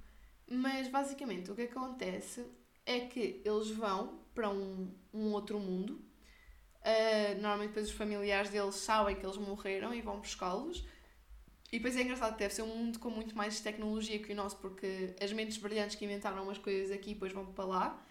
Mas 0.48 0.88
basicamente 0.88 1.50
o 1.50 1.54
que 1.54 1.62
acontece 1.62 2.46
é 2.84 3.00
que 3.00 3.42
eles 3.44 3.70
vão 3.70 4.20
para 4.34 4.48
um, 4.48 4.94
um 5.12 5.32
outro 5.32 5.58
mundo. 5.58 6.00
Uh, 6.80 7.34
normalmente 7.34 7.68
depois 7.68 7.88
os 7.88 7.94
familiares 7.94 8.50
deles 8.50 8.76
sabem 8.76 9.16
que 9.16 9.26
eles 9.26 9.36
morreram 9.36 9.92
e 9.92 10.00
vão 10.00 10.20
buscá-los 10.20 10.86
e 11.72 11.78
depois 11.78 11.96
é 11.96 12.02
engraçado 12.02 12.36
deve 12.36 12.54
ser 12.54 12.62
um 12.62 12.68
mundo 12.68 12.98
com 12.98 13.10
muito 13.10 13.36
mais 13.36 13.58
tecnologia 13.60 14.18
que 14.18 14.32
o 14.32 14.36
nosso, 14.36 14.56
porque 14.58 15.14
as 15.20 15.32
mentes 15.32 15.56
brilhantes 15.58 15.96
que 15.96 16.04
inventaram 16.04 16.44
umas 16.44 16.58
coisas 16.58 16.90
aqui 16.90 17.14
depois 17.14 17.32
vão 17.32 17.46
para 17.52 17.64
lá 17.64 18.06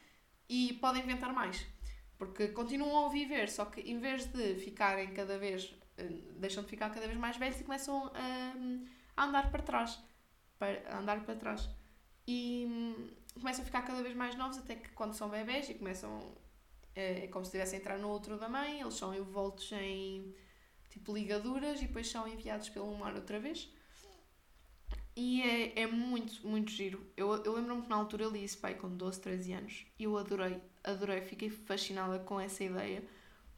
e 0.49 0.73
podem 0.73 1.03
inventar 1.03 1.33
mais. 1.33 1.65
Porque 2.17 2.49
continuam 2.49 3.05
a 3.05 3.09
viver, 3.09 3.49
só 3.49 3.65
que 3.65 3.81
em 3.81 3.99
vez 3.99 4.25
de 4.25 4.55
ficarem 4.55 5.13
cada 5.13 5.37
vez. 5.37 5.73
Eh, 5.97 6.09
deixam 6.37 6.63
de 6.63 6.69
ficar 6.69 6.89
cada 6.89 7.07
vez 7.07 7.17
mais 7.17 7.37
velhos 7.37 7.59
e 7.59 7.63
começam 7.63 8.11
a, 8.13 8.53
a 9.17 9.25
andar 9.25 9.51
para 9.51 9.61
trás. 9.63 9.99
Para, 10.57 10.97
andar 10.97 11.25
para 11.25 11.35
trás. 11.35 11.69
E 12.27 12.65
hum, 12.69 13.09
começam 13.33 13.63
a 13.63 13.65
ficar 13.65 13.81
cada 13.83 14.01
vez 14.01 14.15
mais 14.15 14.35
novos, 14.35 14.57
até 14.57 14.75
que 14.75 14.89
quando 14.89 15.13
são 15.13 15.29
bebés 15.29 15.69
e 15.69 15.73
começam. 15.73 16.19
É, 16.95 17.25
é 17.25 17.27
como 17.27 17.43
se 17.43 17.49
estivessem 17.49 17.79
a 17.79 17.81
entrar 17.81 17.97
no 17.97 18.07
outro 18.09 18.37
da 18.37 18.47
mãe, 18.47 18.79
eles 18.79 18.93
são 18.93 19.13
envoltos 19.13 19.69
em 19.73 20.33
tipo 20.95 21.13
ligaduras 21.13 21.81
e 21.81 21.87
depois 21.87 22.09
são 22.09 22.27
enviados 22.27 22.69
pelo 22.69 22.95
mar 22.97 23.13
outra 23.13 23.39
vez. 23.39 23.69
E 25.15 25.41
é, 25.43 25.81
é 25.81 25.87
muito, 25.87 26.45
muito 26.47 26.71
giro. 26.71 27.05
Eu, 27.15 27.43
eu 27.43 27.53
lembro-me 27.53 27.81
que 27.83 27.89
na 27.89 27.95
altura 27.95 28.23
eu 28.23 28.31
li 28.31 28.43
isso 28.43 28.57
pai 28.57 28.75
com 28.75 28.89
12, 28.89 29.21
13 29.21 29.53
anos 29.53 29.85
e 29.99 30.05
eu 30.05 30.17
adorei, 30.17 30.59
adorei, 30.83 31.21
fiquei 31.21 31.49
fascinada 31.49 32.19
com 32.19 32.39
essa 32.39 32.63
ideia 32.63 33.03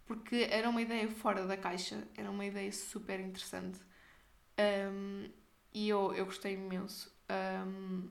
porque 0.08 0.47
era 0.50 0.69
uma 0.69 0.82
ideia 0.82 1.10
fora 1.10 1.45
da 1.45 1.58
caixa, 1.58 2.08
era 2.15 2.32
uma 2.32 2.45
ideia 2.45 2.71
super 2.71 3.19
interessante. 3.19 3.80
Um, 4.58 5.30
e 5.73 5.89
eu, 5.89 6.13
eu 6.13 6.26
gostei 6.26 6.54
imenso. 6.54 7.13
Um, 7.30 8.10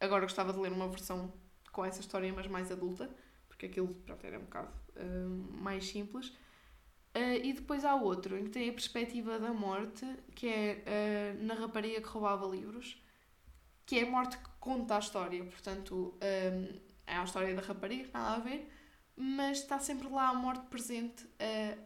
agora 0.00 0.22
gostava 0.22 0.52
de 0.52 0.58
ler 0.58 0.72
uma 0.72 0.88
versão 0.88 1.32
com 1.70 1.84
essa 1.84 2.00
história, 2.00 2.32
mas 2.32 2.46
mais 2.46 2.72
adulta, 2.72 3.08
porque 3.48 3.66
aquilo 3.66 3.88
pronto, 4.06 4.26
era 4.26 4.38
um 4.38 4.44
bocado 4.44 4.72
um, 4.96 5.60
mais 5.60 5.86
simples. 5.86 6.32
Uh, 7.16 7.40
e 7.42 7.54
depois 7.54 7.82
há 7.82 7.94
outro, 7.94 8.36
em 8.36 8.44
que 8.44 8.50
tem 8.50 8.68
a 8.68 8.72
perspectiva 8.72 9.38
da 9.38 9.50
morte, 9.50 10.04
que 10.34 10.48
é 10.48 10.84
uh, 11.38 11.42
na 11.42 11.54
rapariga 11.54 11.98
que 12.02 12.08
roubava 12.08 12.46
livros, 12.46 13.02
que 13.86 13.98
é 13.98 14.02
a 14.02 14.10
morte 14.10 14.36
que 14.36 14.50
conta 14.60 14.96
a 14.96 14.98
história. 14.98 15.42
Portanto, 15.42 16.14
eh, 16.20 16.74
é 17.06 17.16
a 17.16 17.24
história 17.24 17.54
da 17.54 17.62
rapariga, 17.62 18.10
nada 18.12 18.36
a 18.36 18.38
ver, 18.40 18.70
mas 19.16 19.60
está 19.60 19.78
sempre 19.78 20.08
lá 20.08 20.28
a 20.28 20.34
morte 20.34 20.66
presente 20.66 21.24
uh, 21.24 21.78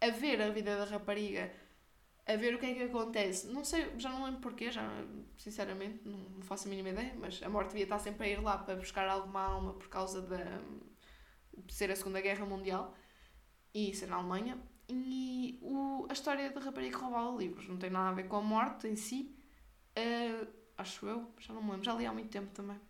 a 0.00 0.10
ver 0.10 0.42
a 0.42 0.50
vida 0.50 0.76
da 0.76 0.84
rapariga, 0.84 1.52
a 2.26 2.34
ver 2.34 2.54
o 2.54 2.58
que 2.58 2.66
é 2.66 2.74
que 2.74 2.82
acontece. 2.82 3.46
Não 3.46 3.64
sei, 3.64 3.92
já 3.98 4.10
não 4.10 4.24
lembro 4.24 4.40
porquê, 4.40 4.72
já, 4.72 4.90
sinceramente, 5.38 6.00
não 6.08 6.42
faço 6.42 6.66
a 6.66 6.70
mínima 6.70 6.88
ideia, 6.88 7.14
mas 7.20 7.40
a 7.40 7.48
morte 7.48 7.68
devia 7.68 7.84
estar 7.84 8.00
sempre 8.00 8.26
a 8.26 8.30
ir 8.30 8.42
lá 8.42 8.58
para 8.58 8.74
buscar 8.74 9.06
alguma 9.06 9.42
alma 9.42 9.74
por 9.74 9.88
causa 9.88 10.22
da, 10.22 10.60
de 11.56 11.72
ser 11.72 11.90
a 11.90 11.96
Segunda 11.96 12.20
Guerra 12.20 12.44
Mundial 12.46 12.94
e 13.76 13.94
ser 13.94 14.06
na 14.06 14.16
Alemanha. 14.16 14.58
E 14.88 15.58
o, 15.60 16.06
a 16.08 16.12
história 16.14 16.50
da 16.50 16.60
rapariga 16.60 16.96
que 16.96 17.04
roubava 17.04 17.36
livros 17.36 17.68
não 17.68 17.76
tem 17.76 17.90
nada 17.90 18.08
a 18.08 18.12
ver 18.12 18.26
com 18.26 18.36
a 18.36 18.40
morte 18.40 18.86
em 18.86 18.96
si, 18.96 19.36
uh, 19.98 20.46
acho 20.78 21.06
eu, 21.06 21.30
já 21.38 21.52
não 21.52 21.62
me 21.62 21.72
lembro, 21.72 21.84
já 21.84 21.92
li 21.92 22.06
há 22.06 22.12
muito 22.12 22.30
tempo 22.30 22.50
também. 22.54 22.80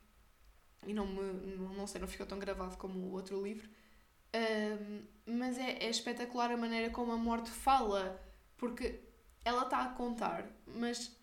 E 0.86 0.94
não, 0.94 1.06
me, 1.06 1.56
não, 1.56 1.86
sei, 1.88 2.00
não 2.00 2.06
ficou 2.06 2.24
tão 2.24 2.38
gravado 2.38 2.76
como 2.76 3.00
o 3.00 3.12
outro 3.12 3.42
livro. 3.42 3.68
Uh, 3.68 5.02
mas 5.26 5.58
é, 5.58 5.72
é 5.78 5.90
espetacular 5.90 6.52
a 6.52 6.56
maneira 6.56 6.90
como 6.90 7.10
a 7.10 7.16
morte 7.16 7.50
fala, 7.50 8.22
porque 8.56 9.00
ela 9.44 9.64
está 9.64 9.82
a 9.82 9.88
contar, 9.88 10.46
mas 10.66 11.16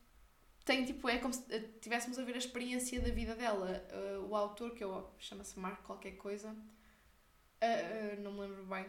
tem 0.66 0.84
tipo, 0.84 1.08
é 1.08 1.20
como 1.20 1.34
se 1.34 1.44
estivéssemos 1.56 2.20
a 2.20 2.24
ver 2.24 2.36
a 2.36 2.38
experiência 2.38 3.00
da 3.00 3.12
vida 3.12 3.34
dela. 3.34 3.86
Uh, 3.94 4.28
o 4.28 4.36
autor, 4.36 4.72
que 4.72 4.84
eu 4.84 5.10
chama-se 5.20 5.58
Marco 5.58 5.84
qualquer 5.84 6.18
coisa, 6.18 6.50
uh, 6.50 8.18
uh, 8.18 8.22
não 8.22 8.34
me 8.34 8.42
lembro 8.42 8.66
bem, 8.66 8.86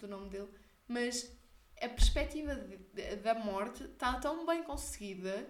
do 0.00 0.08
nome 0.08 0.28
dele, 0.30 0.48
mas 0.86 1.36
a 1.80 1.88
perspectiva 1.88 2.54
de, 2.54 2.76
de, 2.76 3.16
da 3.16 3.34
morte 3.34 3.84
está 3.84 4.18
tão 4.20 4.46
bem 4.46 4.62
conseguida 4.62 5.48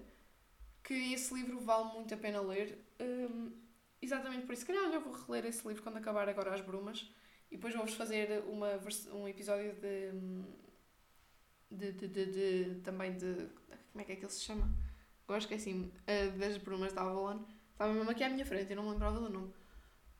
que 0.82 1.12
esse 1.12 1.32
livro 1.34 1.60
vale 1.60 1.92
muito 1.92 2.12
a 2.14 2.16
pena 2.16 2.40
ler. 2.40 2.78
Um, 3.00 3.52
exatamente 4.00 4.46
por 4.46 4.52
isso. 4.52 4.62
Se 4.62 4.66
calhar 4.66 4.84
eu 4.92 5.00
vou 5.00 5.12
reler 5.12 5.46
esse 5.46 5.66
livro 5.66 5.82
quando 5.82 5.96
acabar 5.96 6.28
agora 6.28 6.54
As 6.54 6.60
Brumas 6.60 7.10
e 7.50 7.56
depois 7.56 7.74
vou-vos 7.74 7.94
fazer 7.94 8.42
uma, 8.48 8.68
um 9.12 9.28
episódio 9.28 9.74
de, 9.74 10.12
de, 11.70 11.92
de, 11.92 12.08
de, 12.08 12.26
de, 12.26 12.80
também 12.80 13.16
de. 13.16 13.48
Como 13.92 14.02
é 14.02 14.04
que 14.04 14.12
é 14.12 14.16
que 14.16 14.24
ele 14.24 14.32
se 14.32 14.42
chama? 14.42 14.74
Agora 15.24 15.38
esqueci 15.38 15.70
assim, 15.70 15.92
uh, 16.02 16.38
das 16.38 16.58
Brumas 16.58 16.92
da 16.92 17.02
Avalon. 17.02 17.42
Estava 17.72 17.92
mesmo 17.92 18.10
aqui 18.10 18.22
à 18.22 18.28
minha 18.28 18.44
frente, 18.44 18.70
eu 18.70 18.76
não 18.76 18.84
me 18.84 18.90
lembrava 18.90 19.18
do 19.18 19.30
nome. 19.30 19.52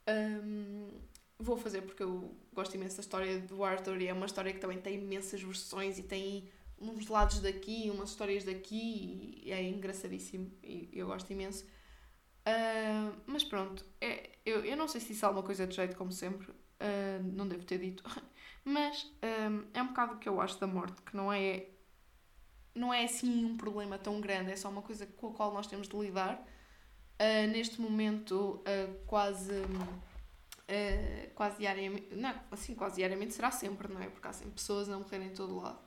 Um, 0.09 0.91
vou 1.39 1.57
fazer 1.57 1.83
porque 1.83 2.03
eu 2.03 2.35
gosto 2.53 2.75
imenso 2.75 2.97
da 2.97 3.01
história 3.01 3.41
do 3.41 3.65
Arthur 3.65 4.01
e 4.01 4.07
é 4.07 4.13
uma 4.13 4.27
história 4.27 4.53
que 4.53 4.61
também 4.61 4.81
tem 4.81 4.95
imensas 4.95 5.43
versões 5.43 5.99
e 5.99 6.03
tem 6.03 6.49
uns 6.79 7.09
lados 7.09 7.41
daqui, 7.41 7.91
umas 7.91 8.11
histórias 8.11 8.45
daqui 8.45 9.41
e 9.45 9.53
é 9.53 9.63
engraçadíssimo 9.63 10.51
e 10.63 10.89
eu 10.93 11.07
gosto 11.07 11.33
imenso. 11.33 11.65
Uh, 12.47 13.17
mas 13.27 13.43
pronto, 13.43 13.85
é, 14.01 14.31
eu, 14.45 14.65
eu 14.65 14.77
não 14.77 14.87
sei 14.87 15.01
se 15.01 15.09
disse 15.09 15.25
alguma 15.25 15.43
coisa 15.43 15.67
de 15.67 15.75
jeito 15.75 15.97
como 15.97 16.13
sempre, 16.13 16.51
uh, 16.51 17.23
não 17.23 17.49
devo 17.49 17.65
ter 17.65 17.79
dito, 17.79 18.05
mas 18.65 19.11
um, 19.23 19.65
é 19.73 19.83
um 19.83 19.89
bocado 19.89 20.15
o 20.15 20.19
que 20.19 20.29
eu 20.29 20.41
acho 20.41 20.61
da 20.61 20.67
morte, 20.67 21.01
que 21.03 21.17
não 21.17 21.33
é, 21.33 21.67
não 22.75 22.93
é 22.93 23.05
assim 23.05 23.47
um 23.47 23.57
problema 23.57 23.99
tão 23.99 24.21
grande, 24.21 24.53
é 24.53 24.57
só 24.57 24.69
uma 24.69 24.83
coisa 24.83 25.07
com 25.07 25.29
a 25.29 25.33
qual 25.33 25.55
nós 25.55 25.67
temos 25.67 25.89
de 25.89 25.97
lidar. 25.97 26.47
Uh, 27.15 27.47
neste 27.51 27.81
momento, 27.81 28.63
quase 29.07 29.53
uh, 30.69 31.35
quase 31.35 31.59
diariamente, 31.59 32.15
não, 32.15 32.35
assim, 32.51 32.75
quase 32.75 32.97
diariamente 32.97 33.35
será 33.35 33.51
sempre, 33.51 33.93
não 33.93 34.01
é? 34.01 34.09
Porque 34.09 34.27
há 34.27 34.33
sempre 34.33 34.55
pessoas 34.55 34.89
a 34.89 34.99
morrer 34.99 35.23
em 35.23 35.35
todo 35.35 35.57
lado. 35.57 35.79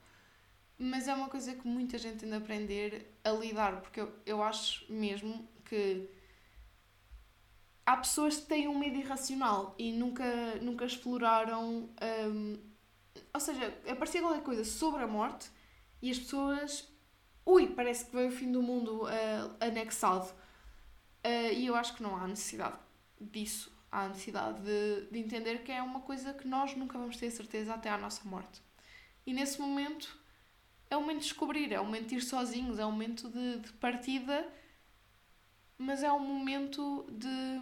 Mas 0.77 1.07
é 1.07 1.13
uma 1.13 1.27
coisa 1.29 1.55
que 1.55 1.67
muita 1.67 1.97
gente 1.97 2.19
tem 2.19 2.29
de 2.29 2.35
aprender 2.35 3.17
a 3.23 3.31
lidar, 3.31 3.81
porque 3.81 3.99
eu, 3.99 4.13
eu 4.25 4.43
acho 4.43 4.91
mesmo 4.91 5.47
que 5.65 6.07
há 7.87 7.97
pessoas 7.97 8.37
que 8.37 8.45
têm 8.47 8.67
um 8.67 8.77
medo 8.77 8.97
irracional 8.97 9.73
e 9.77 9.91
nunca, 9.93 10.55
nunca 10.61 10.85
exploraram. 10.85 11.89
Um, 12.29 12.57
ou 13.33 13.39
seja, 13.39 13.73
aparecia 13.89 14.21
qualquer 14.21 14.43
coisa 14.43 14.65
sobre 14.65 15.01
a 15.03 15.07
morte 15.07 15.49
e 16.01 16.11
as 16.11 16.19
pessoas. 16.19 16.87
Ui, 17.45 17.67
parece 17.67 18.05
que 18.05 18.15
veio 18.15 18.27
o 18.27 18.31
fim 18.31 18.51
do 18.51 18.61
mundo 18.61 19.03
uh, 19.05 19.55
anexado. 19.59 20.27
Uh, 21.25 21.53
e 21.53 21.65
eu 21.65 21.75
acho 21.75 21.95
que 21.95 22.03
não 22.03 22.15
há 22.15 22.27
necessidade 22.27 22.77
disso. 23.19 23.75
Há 23.91 24.07
necessidade 24.09 24.61
de, 24.61 25.07
de 25.11 25.19
entender 25.19 25.63
que 25.63 25.71
é 25.71 25.81
uma 25.81 26.01
coisa 26.01 26.33
que 26.33 26.47
nós 26.47 26.75
nunca 26.75 26.97
vamos 26.97 27.17
ter 27.17 27.31
certeza 27.31 27.73
até 27.73 27.89
à 27.89 27.97
nossa 27.97 28.27
morte. 28.27 28.61
E 29.25 29.33
nesse 29.33 29.59
momento 29.59 30.17
é 30.89 30.95
o 30.95 31.01
momento 31.01 31.19
de 31.19 31.23
descobrir, 31.23 31.71
é 31.73 31.79
o 31.79 31.85
momento 31.85 32.07
de 32.07 32.15
ir 32.15 32.21
sozinhos, 32.21 32.79
é 32.79 32.85
o 32.85 32.91
momento 32.91 33.29
de, 33.29 33.59
de 33.59 33.73
partida, 33.73 34.47
mas 35.77 36.03
é 36.03 36.11
um 36.11 36.19
momento 36.19 37.05
de 37.11 37.59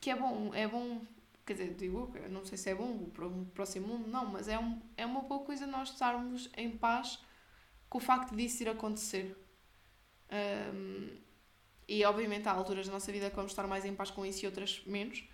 que 0.00 0.10
é 0.10 0.16
bom, 0.16 0.54
é 0.54 0.66
bom, 0.66 1.02
quer 1.44 1.54
dizer, 1.54 1.74
digo, 1.74 2.12
não 2.30 2.44
sei 2.44 2.56
se 2.56 2.70
é 2.70 2.74
bom 2.74 3.10
para 3.10 3.26
o 3.26 3.46
próximo 3.46 3.88
mundo, 3.88 4.08
não, 4.08 4.26
mas 4.26 4.48
é, 4.48 4.58
um, 4.58 4.80
é 4.96 5.04
uma 5.04 5.22
boa 5.22 5.44
coisa 5.44 5.66
nós 5.66 5.90
estarmos 5.90 6.48
em 6.56 6.70
paz 6.70 7.18
com 7.88 7.98
o 7.98 8.00
facto 8.00 8.36
disso 8.36 8.62
ir 8.62 8.68
acontecer. 8.68 9.36
Um, 10.30 11.27
e 11.88 12.04
obviamente 12.04 12.46
há 12.48 12.52
alturas 12.52 12.86
da 12.86 12.92
nossa 12.92 13.10
vida 13.10 13.30
que 13.30 13.36
vamos 13.36 13.52
estar 13.52 13.66
mais 13.66 13.84
em 13.84 13.94
paz 13.94 14.10
com 14.10 14.24
isso 14.24 14.44
e 14.44 14.46
outras 14.46 14.82
menos. 14.84 15.24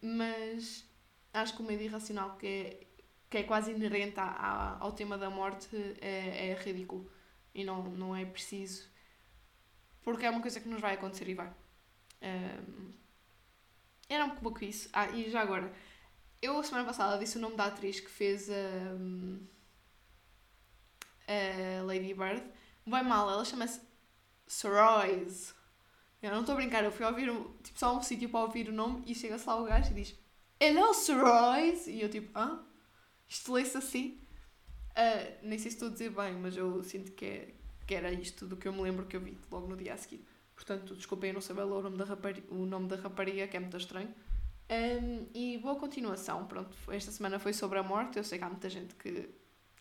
Mas 0.00 0.84
acho 1.32 1.54
que 1.54 1.62
o 1.62 1.64
medo 1.64 1.82
irracional 1.82 2.36
que 2.36 2.46
é 2.46 2.86
que 3.32 3.38
é 3.38 3.42
quase 3.42 3.70
inerente 3.72 4.20
a, 4.20 4.24
a, 4.24 4.78
ao 4.78 4.92
tema 4.92 5.16
da 5.16 5.30
morte, 5.30 5.74
é, 6.02 6.50
é 6.50 6.54
ridículo. 6.62 7.10
E 7.54 7.64
não, 7.64 7.82
não 7.84 8.14
é 8.14 8.26
preciso. 8.26 8.86
Porque 10.02 10.26
é 10.26 10.30
uma 10.30 10.42
coisa 10.42 10.60
que 10.60 10.68
nos 10.68 10.82
vai 10.82 10.94
acontecer 10.94 11.26
e 11.30 11.34
vai. 11.34 11.50
Um, 12.20 12.92
era 14.06 14.26
um 14.26 14.36
pouco 14.36 14.62
isso. 14.62 14.90
Ah, 14.92 15.08
e 15.08 15.30
já 15.30 15.40
agora, 15.40 15.72
eu 16.42 16.62
semana 16.62 16.84
passada 16.84 17.18
disse 17.18 17.38
o 17.38 17.40
nome 17.40 17.56
da 17.56 17.64
atriz 17.66 18.00
que 18.00 18.10
fez 18.10 18.50
a, 18.50 18.54
a 21.26 21.82
Lady 21.84 22.12
Bird. 22.12 22.42
Vai 22.86 23.02
mal, 23.02 23.30
ela 23.30 23.46
chama-se 23.46 23.80
Soroise. 24.52 25.54
Eu 26.22 26.30
não 26.30 26.40
estou 26.40 26.52
a 26.52 26.56
brincar, 26.56 26.84
eu 26.84 26.92
fui 26.92 27.06
ouvir 27.06 27.32
tipo, 27.62 27.78
só 27.78 27.96
um 27.96 28.02
sítio 28.02 28.28
para 28.28 28.40
ouvir 28.40 28.68
o 28.68 28.72
nome 28.72 29.02
e 29.06 29.14
chega-se 29.14 29.46
lá 29.46 29.56
o 29.56 29.64
gajo 29.64 29.90
e 29.90 29.94
diz 29.94 30.14
Hello 30.60 30.92
Soroise! 30.92 31.90
E 31.90 32.02
eu 32.02 32.10
tipo, 32.10 32.38
hã? 32.38 32.62
Isto 33.26 33.54
lê-se 33.54 33.76
assim. 33.78 34.20
Uh, 34.90 35.38
nem 35.42 35.58
sei 35.58 35.70
se 35.70 35.76
estou 35.76 35.88
a 35.88 35.90
dizer 35.90 36.10
bem, 36.10 36.34
mas 36.34 36.54
eu 36.56 36.82
sinto 36.82 37.12
que, 37.12 37.24
é, 37.24 37.54
que 37.86 37.94
era 37.94 38.12
isto 38.12 38.46
do 38.46 38.56
que 38.56 38.68
eu 38.68 38.72
me 38.72 38.82
lembro 38.82 39.06
que 39.06 39.16
eu 39.16 39.20
vi 39.20 39.36
logo 39.50 39.66
no 39.66 39.76
dia 39.76 39.94
a 39.94 39.96
seguir. 39.96 40.22
Portanto, 40.54 40.94
desculpem, 40.94 41.30
eu 41.30 41.34
não 41.34 41.40
saber 41.40 41.62
o 41.62 41.82
nome 41.82 41.96
da 41.96 42.04
rapariga, 42.04 42.54
o 42.54 42.66
nome 42.66 42.88
da 42.88 42.96
rapariga 42.96 43.48
que 43.48 43.56
é 43.56 43.60
muito 43.60 43.76
estranho. 43.78 44.14
Um, 44.70 45.26
e 45.34 45.58
boa 45.58 45.76
continuação. 45.76 46.46
Pronto, 46.46 46.76
esta 46.88 47.10
semana 47.10 47.38
foi 47.38 47.54
sobre 47.54 47.78
a 47.78 47.82
morte. 47.82 48.18
Eu 48.18 48.24
sei 48.24 48.38
que 48.38 48.44
há 48.44 48.48
muita 48.48 48.68
gente 48.68 48.94
que 48.96 49.30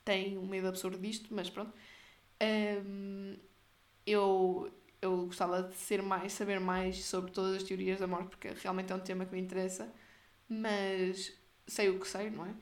tem 0.03 0.37
um 0.37 0.47
medo 0.47 0.69
absurdo 0.69 0.97
disto, 0.97 1.27
mas 1.33 1.49
pronto. 1.49 1.73
Um, 2.41 3.35
eu, 4.05 4.71
eu 5.01 5.25
gostava 5.25 5.63
de 5.63 5.75
ser 5.75 6.01
mais, 6.01 6.33
saber 6.33 6.59
mais 6.59 7.05
sobre 7.05 7.31
todas 7.31 7.57
as 7.57 7.63
teorias 7.63 7.99
da 7.99 8.07
morte, 8.07 8.29
porque 8.29 8.49
realmente 8.49 8.91
é 8.91 8.95
um 8.95 8.99
tema 8.99 9.25
que 9.25 9.33
me 9.33 9.41
interessa. 9.41 9.91
Mas 10.47 11.33
sei 11.67 11.89
o 11.89 11.99
que 11.99 12.07
sei, 12.07 12.29
não 12.29 12.45
é? 12.45 12.53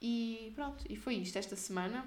E 0.00 0.52
pronto, 0.54 0.84
e 0.88 0.96
foi 0.96 1.14
isto 1.16 1.36
esta 1.38 1.56
semana. 1.56 2.04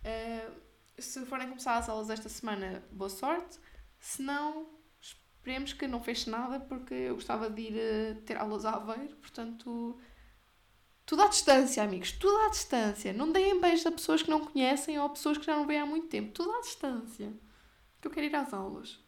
Uh, 0.00 0.52
se 0.98 1.24
forem 1.26 1.48
começar 1.48 1.76
as 1.76 1.88
aulas 1.88 2.10
esta 2.10 2.28
semana, 2.28 2.82
boa 2.90 3.10
sorte. 3.10 3.58
Se 4.00 4.22
não, 4.22 4.66
esperemos 5.00 5.72
que 5.72 5.86
não 5.86 6.02
feche 6.02 6.30
nada, 6.30 6.58
porque 6.58 6.94
eu 6.94 7.14
gostava 7.14 7.50
de 7.50 7.62
ir 7.62 7.74
uh, 7.74 8.20
ter 8.22 8.36
aulas 8.36 8.64
a 8.64 8.72
Aveiro, 8.72 9.16
portanto. 9.16 9.98
Tudo 11.06 11.22
à 11.22 11.28
distância, 11.28 11.82
amigos, 11.82 12.12
tudo 12.12 12.36
à 12.46 12.50
distância. 12.50 13.12
Não 13.14 13.32
deem 13.32 13.58
beijo 13.60 13.88
a 13.88 13.92
pessoas 13.92 14.22
que 14.22 14.28
não 14.28 14.44
conhecem 14.44 14.98
ou 14.98 15.06
a 15.06 15.10
pessoas 15.10 15.38
que 15.38 15.46
já 15.46 15.56
não 15.56 15.66
veem 15.66 15.80
há 15.80 15.86
muito 15.86 16.08
tempo. 16.08 16.32
Tudo 16.32 16.52
à 16.52 16.60
distância. 16.60 17.32
Que 18.00 18.08
eu 18.08 18.12
quero 18.12 18.26
ir 18.26 18.34
às 18.34 18.52
aulas. 18.52 19.07